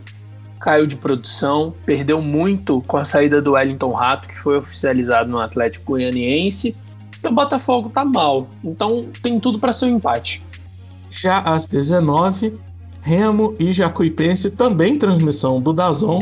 caiu 0.60 0.86
de 0.86 0.96
produção, 0.96 1.74
perdeu 1.84 2.22
muito 2.22 2.82
com 2.86 2.96
a 2.96 3.04
saída 3.04 3.42
do 3.42 3.52
Wellington 3.52 3.92
Rato, 3.92 4.28
que 4.28 4.38
foi 4.38 4.56
oficializado 4.56 5.28
no 5.28 5.40
Atlético 5.40 5.92
Goianiense. 5.92 6.76
E 7.22 7.28
o 7.28 7.32
Botafogo 7.32 7.88
tá 7.88 8.04
mal, 8.04 8.48
então 8.64 9.08
tem 9.22 9.38
tudo 9.38 9.58
para 9.58 9.72
ser 9.72 9.86
um 9.86 9.96
empate. 9.96 10.42
Já 11.10 11.40
às 11.40 11.66
19 11.66 12.58
Remo 13.02 13.54
e 13.58 13.72
Jacuipense, 13.72 14.52
também 14.52 14.96
transmissão 14.96 15.60
do 15.60 15.72
Dazon. 15.72 16.20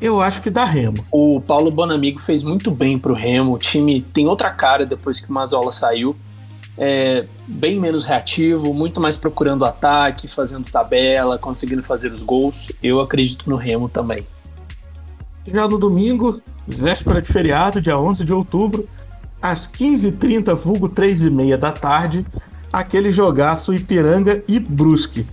Eu 0.00 0.20
acho 0.20 0.42
que 0.42 0.50
dá 0.50 0.64
Remo. 0.64 1.04
O 1.10 1.40
Paulo 1.40 1.70
Bonamigo 1.70 2.20
fez 2.20 2.42
muito 2.42 2.70
bem 2.70 2.98
pro 2.98 3.14
Remo. 3.14 3.54
O 3.54 3.58
time 3.58 4.00
tem 4.00 4.26
outra 4.26 4.50
cara 4.50 4.84
depois 4.84 5.20
que 5.20 5.30
o 5.30 5.32
Mazola 5.32 5.72
saiu. 5.72 6.14
É 6.76 7.24
bem 7.46 7.78
menos 7.80 8.04
reativo, 8.04 8.72
muito 8.72 9.00
mais 9.00 9.16
procurando 9.16 9.64
ataque, 9.64 10.28
fazendo 10.28 10.70
tabela, 10.70 11.38
conseguindo 11.38 11.82
fazer 11.82 12.12
os 12.12 12.22
gols. 12.22 12.70
Eu 12.82 13.00
acredito 13.00 13.48
no 13.48 13.56
Remo 13.56 13.88
também. 13.88 14.24
Já 15.46 15.66
no 15.66 15.78
domingo, 15.78 16.40
véspera 16.66 17.22
de 17.22 17.32
feriado, 17.32 17.80
dia 17.80 17.98
11 17.98 18.24
de 18.24 18.32
outubro, 18.32 18.88
às 19.40 19.66
15h30, 19.66 20.54
vulgo 20.54 20.88
3h30 20.88 21.56
da 21.56 21.72
tarde, 21.72 22.26
aquele 22.72 23.10
jogaço 23.12 23.72
Ipiranga 23.74 24.42
e 24.46 24.58
Brusque. 24.58 25.26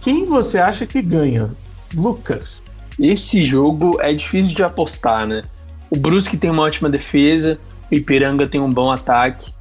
Quem 0.00 0.26
você 0.26 0.58
acha 0.58 0.86
que 0.86 1.02
ganha? 1.02 1.54
Lucas. 1.94 2.62
Esse 2.98 3.42
jogo 3.42 4.00
é 4.00 4.12
difícil 4.12 4.54
de 4.54 4.62
apostar, 4.62 5.26
né? 5.26 5.42
O 5.90 5.96
Brusque 5.96 6.36
tem 6.36 6.50
uma 6.50 6.62
ótima 6.62 6.88
defesa, 6.88 7.58
o 7.90 7.94
Ipiranga 7.94 8.46
tem 8.46 8.60
um 8.60 8.70
bom 8.70 8.90
ataque. 8.90 9.52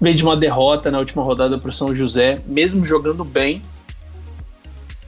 Veio 0.00 0.14
de 0.14 0.22
uma 0.22 0.36
derrota 0.36 0.90
na 0.90 0.98
última 0.98 1.22
rodada 1.22 1.58
para 1.58 1.68
o 1.68 1.72
São 1.72 1.94
José, 1.94 2.40
mesmo 2.46 2.84
jogando 2.84 3.24
bem. 3.24 3.62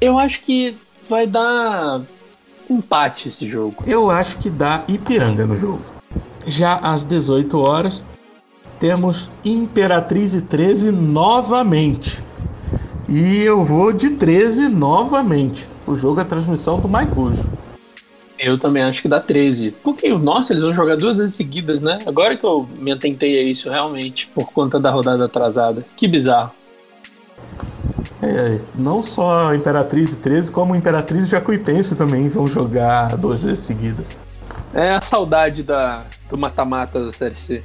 Eu 0.00 0.18
acho 0.18 0.40
que 0.42 0.76
vai 1.08 1.26
dar 1.26 2.00
empate 2.68 3.28
esse 3.28 3.48
jogo. 3.48 3.82
Eu 3.86 4.10
acho 4.10 4.38
que 4.38 4.50
dá 4.50 4.84
Ipiranga 4.88 5.46
no 5.46 5.56
jogo. 5.56 5.82
Já 6.46 6.76
às 6.76 7.04
18 7.04 7.58
horas, 7.58 8.04
temos 8.78 9.28
Imperatriz 9.44 10.34
e 10.34 10.42
13 10.42 10.90
novamente. 10.90 12.22
E 13.08 13.42
eu 13.42 13.64
vou 13.64 13.92
de 13.92 14.10
13 14.10 14.68
novamente. 14.68 15.66
O 15.86 15.96
jogo 15.96 16.20
é 16.20 16.22
a 16.22 16.26
transmissão 16.26 16.78
do 16.78 16.88
Maicujo. 16.88 17.44
Eu 18.38 18.58
também 18.58 18.82
acho 18.82 19.02
que 19.02 19.08
dá 19.08 19.18
13. 19.18 19.74
Porque, 19.82 20.08
nossa, 20.10 20.52
eles 20.52 20.62
vão 20.62 20.72
jogar 20.72 20.96
duas 20.96 21.18
vezes 21.18 21.34
seguidas, 21.34 21.80
né? 21.80 21.98
Agora 22.06 22.36
que 22.36 22.44
eu 22.44 22.68
me 22.78 22.92
atentei 22.92 23.38
a 23.38 23.42
isso 23.42 23.68
realmente, 23.70 24.28
por 24.28 24.52
conta 24.52 24.78
da 24.78 24.90
rodada 24.90 25.24
atrasada. 25.24 25.84
Que 25.96 26.06
bizarro. 26.06 26.52
É, 28.22 28.60
não 28.74 29.02
só 29.02 29.54
Imperatriz 29.54 30.12
e 30.12 30.18
13, 30.18 30.50
como 30.50 30.76
Imperatriz 30.76 31.24
e 31.24 31.26
Jacuipense 31.26 31.96
também 31.96 32.28
vão 32.28 32.46
jogar 32.46 33.16
duas 33.16 33.40
vezes 33.40 33.60
seguidas. 33.60 34.06
É 34.74 34.90
a 34.90 35.00
saudade 35.00 35.62
da, 35.62 36.04
do 36.28 36.36
mata-mata 36.36 37.04
da 37.04 37.12
Série 37.12 37.34
C. 37.34 37.62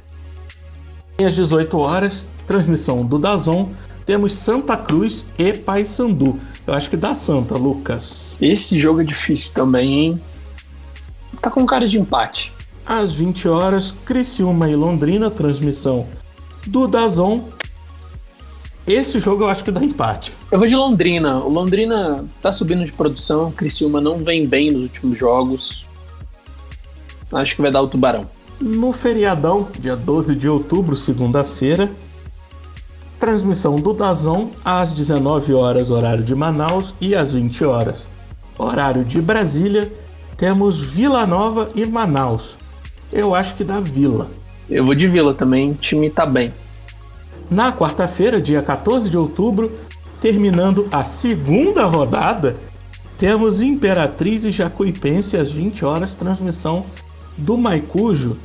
Às 1.18 1.34
18 1.34 1.78
horas, 1.78 2.28
transmissão 2.46 3.04
do 3.04 3.18
Dazon, 3.18 3.70
temos 4.04 4.34
Santa 4.34 4.76
Cruz 4.76 5.24
e 5.38 5.52
Paysandu. 5.52 6.40
Eu 6.66 6.74
acho 6.74 6.90
que 6.90 6.96
dá 6.96 7.14
Santa, 7.14 7.56
Lucas. 7.56 8.36
Esse 8.40 8.78
jogo 8.78 9.00
é 9.00 9.04
difícil 9.04 9.52
também, 9.52 9.92
hein? 9.92 10.20
Tá 11.40 11.50
com 11.50 11.64
cara 11.64 11.86
de 11.88 11.98
empate. 11.98 12.52
Às 12.84 13.12
20 13.14 13.48
horas, 13.48 13.94
Criciúma 14.04 14.68
e 14.68 14.74
Londrina, 14.74 15.30
transmissão 15.30 16.06
do 16.66 16.88
Dazon. 16.88 17.48
Esse 18.86 19.18
jogo 19.20 19.44
eu 19.44 19.48
acho 19.48 19.64
que 19.64 19.70
dá 19.70 19.82
empate. 19.82 20.32
Eu 20.50 20.58
vou 20.58 20.66
de 20.66 20.76
Londrina. 20.76 21.38
O 21.38 21.48
Londrina 21.48 22.24
tá 22.42 22.52
subindo 22.52 22.84
de 22.84 22.92
produção, 22.92 23.50
Criciúma 23.52 24.00
não 24.00 24.22
vem 24.22 24.46
bem 24.46 24.70
nos 24.70 24.82
últimos 24.82 25.18
jogos. 25.18 25.88
Acho 27.32 27.56
que 27.56 27.62
vai 27.62 27.70
dar 27.70 27.80
o 27.82 27.88
Tubarão. 27.88 28.28
No 28.66 28.92
feriadão, 28.92 29.68
dia 29.78 29.94
12 29.94 30.34
de 30.34 30.48
outubro, 30.48 30.96
segunda-feira, 30.96 31.92
transmissão 33.20 33.76
do 33.76 33.92
Dazon 33.92 34.48
às 34.64 34.94
19 34.94 35.52
horas, 35.52 35.90
horário 35.90 36.24
de 36.24 36.34
Manaus, 36.34 36.94
e 36.98 37.14
às 37.14 37.30
20 37.30 37.62
horas, 37.62 38.06
horário 38.56 39.04
de 39.04 39.20
Brasília, 39.20 39.92
temos 40.38 40.82
Vila 40.82 41.26
Nova 41.26 41.68
e 41.74 41.84
Manaus. 41.84 42.56
Eu 43.12 43.34
acho 43.34 43.54
que 43.54 43.62
dá 43.62 43.80
Vila. 43.80 44.30
Eu 44.70 44.86
vou 44.86 44.94
de 44.94 45.08
Vila 45.08 45.34
também, 45.34 45.72
o 45.72 45.74
time 45.74 46.08
tá 46.08 46.24
bem. 46.24 46.50
Na 47.50 47.70
quarta-feira, 47.70 48.40
dia 48.40 48.62
14 48.62 49.10
de 49.10 49.18
outubro, 49.18 49.72
terminando 50.22 50.88
a 50.90 51.04
segunda 51.04 51.84
rodada, 51.84 52.56
temos 53.18 53.60
Imperatriz 53.60 54.42
e 54.46 54.50
Jacuipense 54.50 55.36
às 55.36 55.50
20 55.50 55.84
horas, 55.84 56.14
transmissão 56.14 56.86
do 57.36 57.58
Maicujo, 57.58 58.38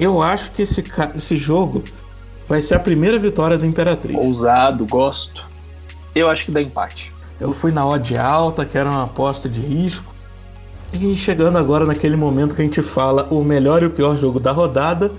eu 0.00 0.22
acho 0.22 0.50
que 0.52 0.62
esse, 0.62 0.82
esse 1.14 1.36
jogo 1.36 1.84
vai 2.48 2.62
ser 2.62 2.74
a 2.74 2.80
primeira 2.80 3.18
vitória 3.18 3.58
da 3.58 3.66
Imperatriz. 3.66 4.16
Ousado, 4.16 4.86
gosto. 4.86 5.46
Eu 6.14 6.28
acho 6.28 6.46
que 6.46 6.50
dá 6.50 6.62
empate. 6.62 7.12
Eu 7.38 7.52
fui 7.52 7.70
na 7.70 7.86
odd 7.86 8.16
alta, 8.16 8.64
que 8.64 8.76
era 8.76 8.90
uma 8.90 9.04
aposta 9.04 9.48
de 9.48 9.60
risco. 9.60 10.12
E 10.92 11.14
chegando 11.14 11.58
agora 11.58 11.84
naquele 11.84 12.16
momento 12.16 12.54
que 12.54 12.62
a 12.62 12.64
gente 12.64 12.82
fala 12.82 13.28
o 13.30 13.44
melhor 13.44 13.82
e 13.82 13.86
o 13.86 13.90
pior 13.90 14.16
jogo 14.16 14.40
da 14.40 14.50
rodada, 14.50 15.12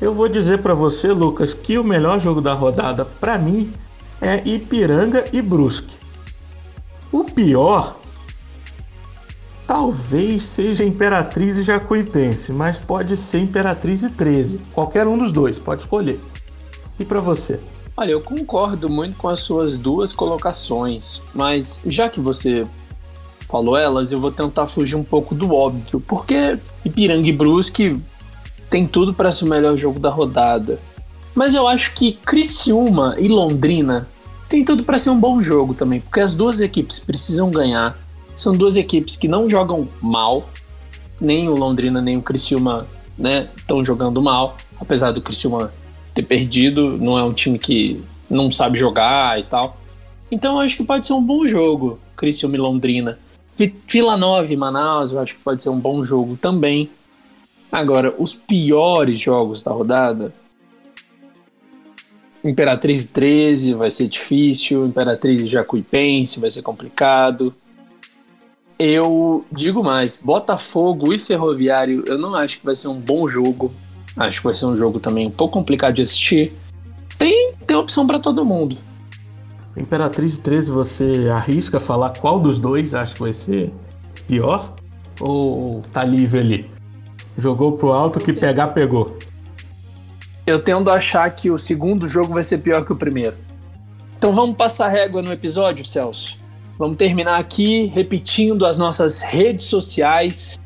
eu 0.00 0.12
vou 0.12 0.28
dizer 0.28 0.58
para 0.58 0.74
você, 0.74 1.08
Lucas, 1.08 1.54
que 1.54 1.78
o 1.78 1.84
melhor 1.84 2.18
jogo 2.18 2.40
da 2.40 2.52
rodada 2.52 3.04
para 3.04 3.38
mim 3.38 3.72
é 4.20 4.42
Ipiranga 4.44 5.24
e 5.32 5.40
Brusque. 5.40 5.96
O 7.12 7.24
pior 7.24 7.96
Talvez 9.66 10.44
seja 10.44 10.84
Imperatriz 10.84 11.56
e 11.56 11.62
Jacuipense, 11.62 12.52
mas 12.52 12.78
pode 12.78 13.16
ser 13.16 13.38
Imperatriz 13.38 14.02
e 14.02 14.10
13. 14.10 14.60
Qualquer 14.72 15.06
um 15.06 15.16
dos 15.16 15.32
dois, 15.32 15.58
pode 15.58 15.82
escolher. 15.82 16.20
E 16.98 17.04
para 17.04 17.20
você? 17.20 17.58
Olha, 17.96 18.10
eu 18.10 18.20
concordo 18.20 18.90
muito 18.90 19.16
com 19.16 19.28
as 19.28 19.40
suas 19.40 19.76
duas 19.76 20.12
colocações, 20.12 21.22
mas 21.32 21.80
já 21.86 22.08
que 22.08 22.20
você 22.20 22.66
falou 23.48 23.76
elas, 23.76 24.12
eu 24.12 24.20
vou 24.20 24.30
tentar 24.30 24.66
fugir 24.66 24.96
um 24.96 25.04
pouco 25.04 25.34
do 25.34 25.54
óbvio, 25.54 26.00
porque 26.00 26.58
Ipiranga 26.84 27.28
e 27.28 27.32
Brusque 27.32 28.00
tem 28.68 28.86
tudo 28.86 29.14
para 29.14 29.30
ser 29.30 29.44
o 29.44 29.48
melhor 29.48 29.76
jogo 29.76 29.98
da 29.98 30.10
rodada. 30.10 30.78
Mas 31.34 31.54
eu 31.54 31.66
acho 31.66 31.94
que 31.94 32.18
Criciúma 32.26 33.16
e 33.18 33.28
Londrina 33.28 34.08
tem 34.48 34.64
tudo 34.64 34.84
para 34.84 34.98
ser 34.98 35.10
um 35.10 35.18
bom 35.18 35.40
jogo 35.40 35.72
também, 35.72 36.00
porque 36.00 36.20
as 36.20 36.34
duas 36.34 36.60
equipes 36.60 37.00
precisam 37.00 37.50
ganhar 37.50 37.96
são 38.36 38.52
duas 38.52 38.76
equipes 38.76 39.16
que 39.16 39.28
não 39.28 39.48
jogam 39.48 39.88
mal, 40.00 40.48
Nem 41.20 41.48
o 41.48 41.54
Londrina 41.54 42.00
nem 42.00 42.16
o 42.16 42.22
Criciúma 42.22 42.86
né, 43.16 43.48
estão 43.56 43.84
jogando 43.84 44.20
mal, 44.20 44.56
apesar 44.80 45.12
do 45.12 45.22
Criciúma 45.22 45.72
ter 46.12 46.22
perdido, 46.22 46.98
não 46.98 47.18
é 47.18 47.22
um 47.22 47.32
time 47.32 47.58
que 47.58 48.02
não 48.28 48.50
sabe 48.50 48.78
jogar 48.78 49.38
e 49.38 49.44
tal. 49.44 49.76
Então 50.30 50.58
acho 50.58 50.76
que 50.76 50.84
pode 50.84 51.06
ser 51.06 51.12
um 51.12 51.22
bom 51.22 51.46
jogo, 51.46 51.98
Criciúma 52.16 52.56
e 52.56 52.58
Londrina. 52.58 53.18
Vila 53.88 54.16
Nova 54.16 54.52
e 54.52 54.56
Manaus, 54.56 55.12
eu 55.12 55.20
acho 55.20 55.36
que 55.36 55.42
pode 55.42 55.62
ser 55.62 55.68
um 55.68 55.78
bom 55.78 56.04
jogo 56.04 56.36
também. 56.36 56.90
Agora, 57.70 58.14
os 58.18 58.34
piores 58.34 59.20
jogos 59.20 59.62
da 59.62 59.70
rodada. 59.70 60.32
Imperatriz 62.42 63.06
13 63.06 63.74
vai 63.74 63.90
ser 63.90 64.08
difícil, 64.08 64.86
Imperatriz 64.86 65.48
Jacuipense 65.48 66.40
vai 66.40 66.50
ser 66.50 66.62
complicado. 66.62 67.54
Eu 68.86 69.42
digo 69.50 69.82
mais, 69.82 70.14
Botafogo 70.22 71.14
e 71.14 71.18
Ferroviário, 71.18 72.04
eu 72.06 72.18
não 72.18 72.34
acho 72.34 72.58
que 72.58 72.66
vai 72.66 72.76
ser 72.76 72.88
um 72.88 73.00
bom 73.00 73.26
jogo. 73.26 73.72
Acho 74.14 74.42
que 74.42 74.46
vai 74.46 74.54
ser 74.54 74.66
um 74.66 74.76
jogo 74.76 75.00
também 75.00 75.26
um 75.26 75.30
pouco 75.30 75.54
complicado 75.54 75.94
de 75.94 76.02
assistir. 76.02 76.52
Tem, 77.16 77.54
tem 77.66 77.74
opção 77.78 78.06
para 78.06 78.18
todo 78.18 78.44
mundo. 78.44 78.76
Imperatriz 79.74 80.36
13, 80.36 80.70
você 80.70 81.30
arrisca 81.32 81.80
falar 81.80 82.10
qual 82.10 82.38
dos 82.38 82.60
dois 82.60 82.92
acha 82.92 83.14
que 83.14 83.20
vai 83.22 83.32
ser 83.32 83.72
pior? 84.26 84.74
Ou 85.18 85.80
tá 85.90 86.04
livre 86.04 86.40
ali? 86.40 86.70
Jogou 87.38 87.78
pro 87.78 87.90
alto, 87.90 88.20
que 88.20 88.34
pegar, 88.34 88.68
pegou. 88.68 89.16
Eu 90.46 90.60
tendo 90.60 90.90
a 90.90 90.96
achar 90.96 91.28
que 91.30 91.50
o 91.50 91.56
segundo 91.56 92.06
jogo 92.06 92.34
vai 92.34 92.42
ser 92.42 92.58
pior 92.58 92.84
que 92.84 92.92
o 92.92 92.96
primeiro. 92.96 93.34
Então 94.18 94.34
vamos 94.34 94.56
passar 94.56 94.88
régua 94.88 95.22
no 95.22 95.32
episódio, 95.32 95.86
Celso. 95.86 96.43
Vamos 96.78 96.96
terminar 96.96 97.38
aqui 97.38 97.86
repetindo 97.86 98.66
as 98.66 98.78
nossas 98.78 99.20
redes 99.20 99.66
sociais, 99.66 100.58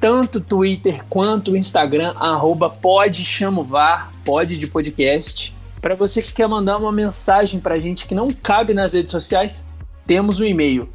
tanto 0.00 0.40
Twitter 0.40 1.04
quanto 1.08 1.56
Instagram, 1.56 2.12
arroba 2.16 2.70
pode 2.70 3.24
chamovar, 3.24 4.12
pode 4.24 4.58
de 4.58 4.66
podcast. 4.66 5.54
Para 5.80 5.94
você 5.94 6.20
que 6.22 6.32
quer 6.32 6.48
mandar 6.48 6.78
uma 6.78 6.92
mensagem 6.92 7.60
para 7.60 7.74
a 7.74 7.78
gente 7.78 8.06
que 8.06 8.14
não 8.14 8.28
cabe 8.28 8.74
nas 8.74 8.92
redes 8.92 9.10
sociais, 9.10 9.66
temos 10.04 10.38
um 10.38 10.44
e-mail 10.44 10.88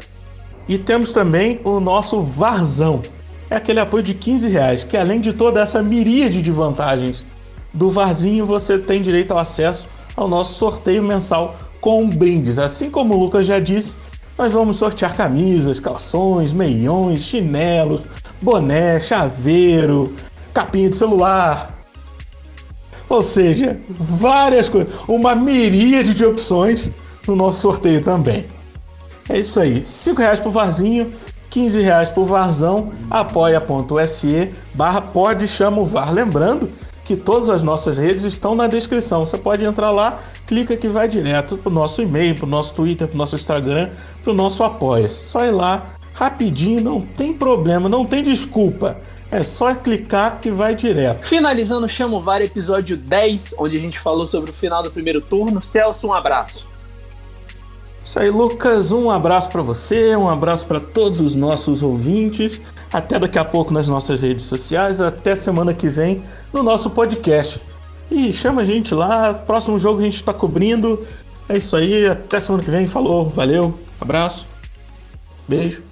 E 0.69 0.77
temos 0.77 1.11
também 1.11 1.59
o 1.63 1.79
nosso 1.79 2.21
Varzão. 2.21 3.01
É 3.49 3.55
aquele 3.55 3.79
apoio 3.79 4.03
de 4.03 4.13
15 4.13 4.47
reais, 4.49 4.83
que 4.83 4.95
além 4.95 5.19
de 5.19 5.33
toda 5.33 5.59
essa 5.59 5.81
miríade 5.81 6.43
de 6.43 6.51
vantagens 6.51 7.25
do 7.73 7.89
Varzinho, 7.89 8.45
você 8.45 8.77
tem 8.77 9.01
direito 9.01 9.31
ao 9.31 9.39
acesso 9.39 9.89
ao 10.15 10.27
nosso 10.27 10.59
sorteio 10.59 11.01
mensal 11.01 11.55
com 11.81 12.07
brindes. 12.07 12.59
Assim 12.59 12.91
como 12.91 13.15
o 13.15 13.19
Lucas 13.19 13.47
já 13.47 13.57
disse, 13.57 13.95
nós 14.37 14.53
vamos 14.53 14.77
sortear 14.77 15.17
camisas, 15.17 15.79
calções, 15.79 16.51
meiões, 16.51 17.23
chinelos, 17.23 18.01
boné, 18.39 18.99
chaveiro, 18.99 20.13
capinha 20.53 20.91
de 20.91 20.95
celular. 20.97 21.83
Ou 23.09 23.23
seja, 23.23 23.79
várias 23.89 24.69
coisas, 24.69 24.93
uma 25.07 25.33
miríade 25.33 26.13
de 26.13 26.23
opções 26.23 26.91
no 27.27 27.35
nosso 27.35 27.59
sorteio 27.59 28.03
também. 28.03 28.45
É 29.29 29.37
isso 29.37 29.59
aí, 29.59 29.85
5 29.85 30.19
reais 30.19 30.39
por 30.39 30.51
varzinho, 30.51 31.13
15 31.51 31.81
reais 31.81 32.09
por 32.09 32.25
varzão, 32.25 32.91
apoia.se 33.11 34.51
barra 34.73 35.01
pode 35.01 35.47
chama 35.47 35.79
o 35.79 35.85
VAR. 35.85 36.11
Lembrando 36.11 36.69
que 37.05 37.15
todas 37.15 37.49
as 37.49 37.61
nossas 37.61 37.97
redes 37.97 38.23
estão 38.23 38.55
na 38.55 38.67
descrição. 38.67 39.25
Você 39.25 39.37
pode 39.37 39.63
entrar 39.63 39.91
lá, 39.91 40.19
clica 40.45 40.75
que 40.75 40.87
vai 40.87 41.07
direto 41.07 41.57
para 41.57 41.69
o 41.69 41.73
nosso 41.73 42.01
e-mail, 42.01 42.35
para 42.35 42.45
o 42.45 42.49
nosso 42.49 42.73
Twitter, 42.73 43.07
para 43.07 43.15
o 43.15 43.17
nosso 43.17 43.35
Instagram, 43.35 43.89
para 44.23 44.31
o 44.31 44.35
nosso 44.35 44.63
apoia. 44.63 45.09
Só 45.09 45.45
ir 45.45 45.51
lá, 45.51 45.93
rapidinho, 46.13 46.81
não 46.81 47.01
tem 47.01 47.33
problema, 47.33 47.89
não 47.89 48.05
tem 48.05 48.23
desculpa. 48.23 48.99
É 49.31 49.43
só 49.43 49.73
clicar 49.75 50.39
que 50.39 50.49
vai 50.49 50.73
direto. 50.73 51.25
Finalizando 51.25 51.87
Chamo 51.89 52.17
o 52.17 52.19
VAR, 52.19 52.41
episódio 52.41 52.97
10, 52.97 53.55
onde 53.59 53.77
a 53.77 53.79
gente 53.79 53.99
falou 53.99 54.25
sobre 54.25 54.49
o 54.49 54.53
final 54.53 54.81
do 54.81 54.91
primeiro 54.91 55.21
turno. 55.21 55.61
Celso, 55.61 56.07
um 56.07 56.13
abraço. 56.13 56.68
Isso 58.03 58.19
aí, 58.19 58.29
Lucas. 58.29 58.91
Um 58.91 59.09
abraço 59.09 59.49
para 59.49 59.61
você, 59.61 60.15
um 60.15 60.27
abraço 60.27 60.65
para 60.65 60.79
todos 60.79 61.19
os 61.19 61.35
nossos 61.35 61.83
ouvintes. 61.83 62.59
Até 62.91 63.19
daqui 63.19 63.37
a 63.37 63.45
pouco 63.45 63.73
nas 63.73 63.87
nossas 63.87 64.19
redes 64.19 64.45
sociais. 64.45 64.99
Até 64.99 65.35
semana 65.35 65.73
que 65.73 65.89
vem 65.89 66.23
no 66.51 66.63
nosso 66.63 66.89
podcast. 66.89 67.61
E 68.09 68.33
chama 68.33 68.61
a 68.61 68.65
gente 68.65 68.93
lá. 68.93 69.33
Próximo 69.33 69.79
jogo 69.79 69.99
a 69.99 70.03
gente 70.03 70.15
está 70.15 70.33
cobrindo. 70.33 71.05
É 71.47 71.57
isso 71.57 71.75
aí. 71.75 72.07
Até 72.07 72.39
semana 72.39 72.63
que 72.63 72.71
vem. 72.71 72.87
Falou. 72.87 73.29
Valeu. 73.29 73.77
Abraço. 74.01 74.47
Beijo. 75.47 75.88